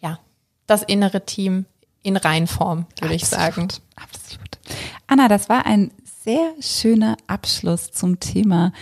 ja, 0.00 0.18
das 0.66 0.82
innere 0.82 1.26
Team 1.26 1.66
in 2.02 2.16
Reinform, 2.16 2.86
würde 3.00 3.14
ich 3.14 3.26
sagen. 3.26 3.68
Absolut. 3.96 4.58
Anna, 5.06 5.28
das 5.28 5.48
war 5.48 5.66
ein 5.66 5.90
sehr 6.24 6.52
schöner 6.60 7.16
Abschluss 7.26 7.90
zum 7.92 8.20
Thema 8.20 8.72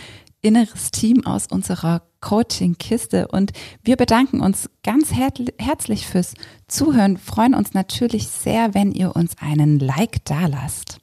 inneres 0.41 0.91
Team 0.91 1.25
aus 1.25 1.47
unserer 1.47 2.03
Coaching-Kiste. 2.21 3.27
Und 3.27 3.51
wir 3.83 3.95
bedanken 3.95 4.41
uns 4.41 4.69
ganz 4.83 5.13
her 5.13 5.29
herzlich 5.59 6.07
fürs 6.07 6.33
Zuhören, 6.67 7.17
freuen 7.17 7.53
uns 7.53 7.73
natürlich 7.73 8.27
sehr, 8.27 8.73
wenn 8.73 8.91
ihr 8.91 9.15
uns 9.15 9.37
einen 9.39 9.79
Like 9.79 10.23
dalasst. 10.25 10.99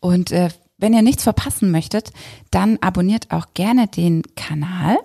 Und 0.00 0.32
äh, 0.32 0.50
wenn 0.78 0.94
ihr 0.94 1.02
nichts 1.02 1.22
verpassen 1.22 1.70
möchtet, 1.70 2.12
dann 2.50 2.78
abonniert 2.80 3.30
auch 3.30 3.54
gerne 3.54 3.86
den 3.86 4.22
Kanal. 4.34 4.98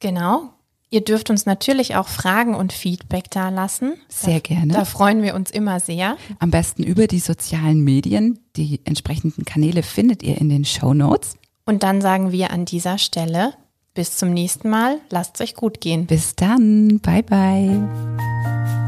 Genau. 0.00 0.57
Ihr 0.90 1.02
dürft 1.02 1.28
uns 1.28 1.44
natürlich 1.44 1.96
auch 1.96 2.08
Fragen 2.08 2.54
und 2.54 2.72
Feedback 2.72 3.30
da 3.30 3.50
lassen. 3.50 3.94
Sehr 4.08 4.40
gerne. 4.40 4.72
Da 4.72 4.84
freuen 4.84 5.22
wir 5.22 5.34
uns 5.34 5.50
immer 5.50 5.80
sehr. 5.80 6.16
Am 6.38 6.50
besten 6.50 6.82
über 6.82 7.06
die 7.06 7.18
sozialen 7.18 7.84
Medien. 7.84 8.38
Die 8.56 8.80
entsprechenden 8.84 9.44
Kanäle 9.44 9.82
findet 9.82 10.22
ihr 10.22 10.38
in 10.38 10.48
den 10.48 10.64
Show 10.64 10.94
Notes. 10.94 11.36
Und 11.66 11.82
dann 11.82 12.00
sagen 12.00 12.32
wir 12.32 12.50
an 12.50 12.64
dieser 12.64 12.96
Stelle 12.96 13.52
bis 13.92 14.16
zum 14.16 14.32
nächsten 14.32 14.70
Mal. 14.70 14.98
Lasst 15.10 15.34
es 15.34 15.40
euch 15.42 15.54
gut 15.54 15.80
gehen. 15.82 16.06
Bis 16.06 16.34
dann. 16.34 17.00
Bye 17.00 17.22
bye. 17.22 18.86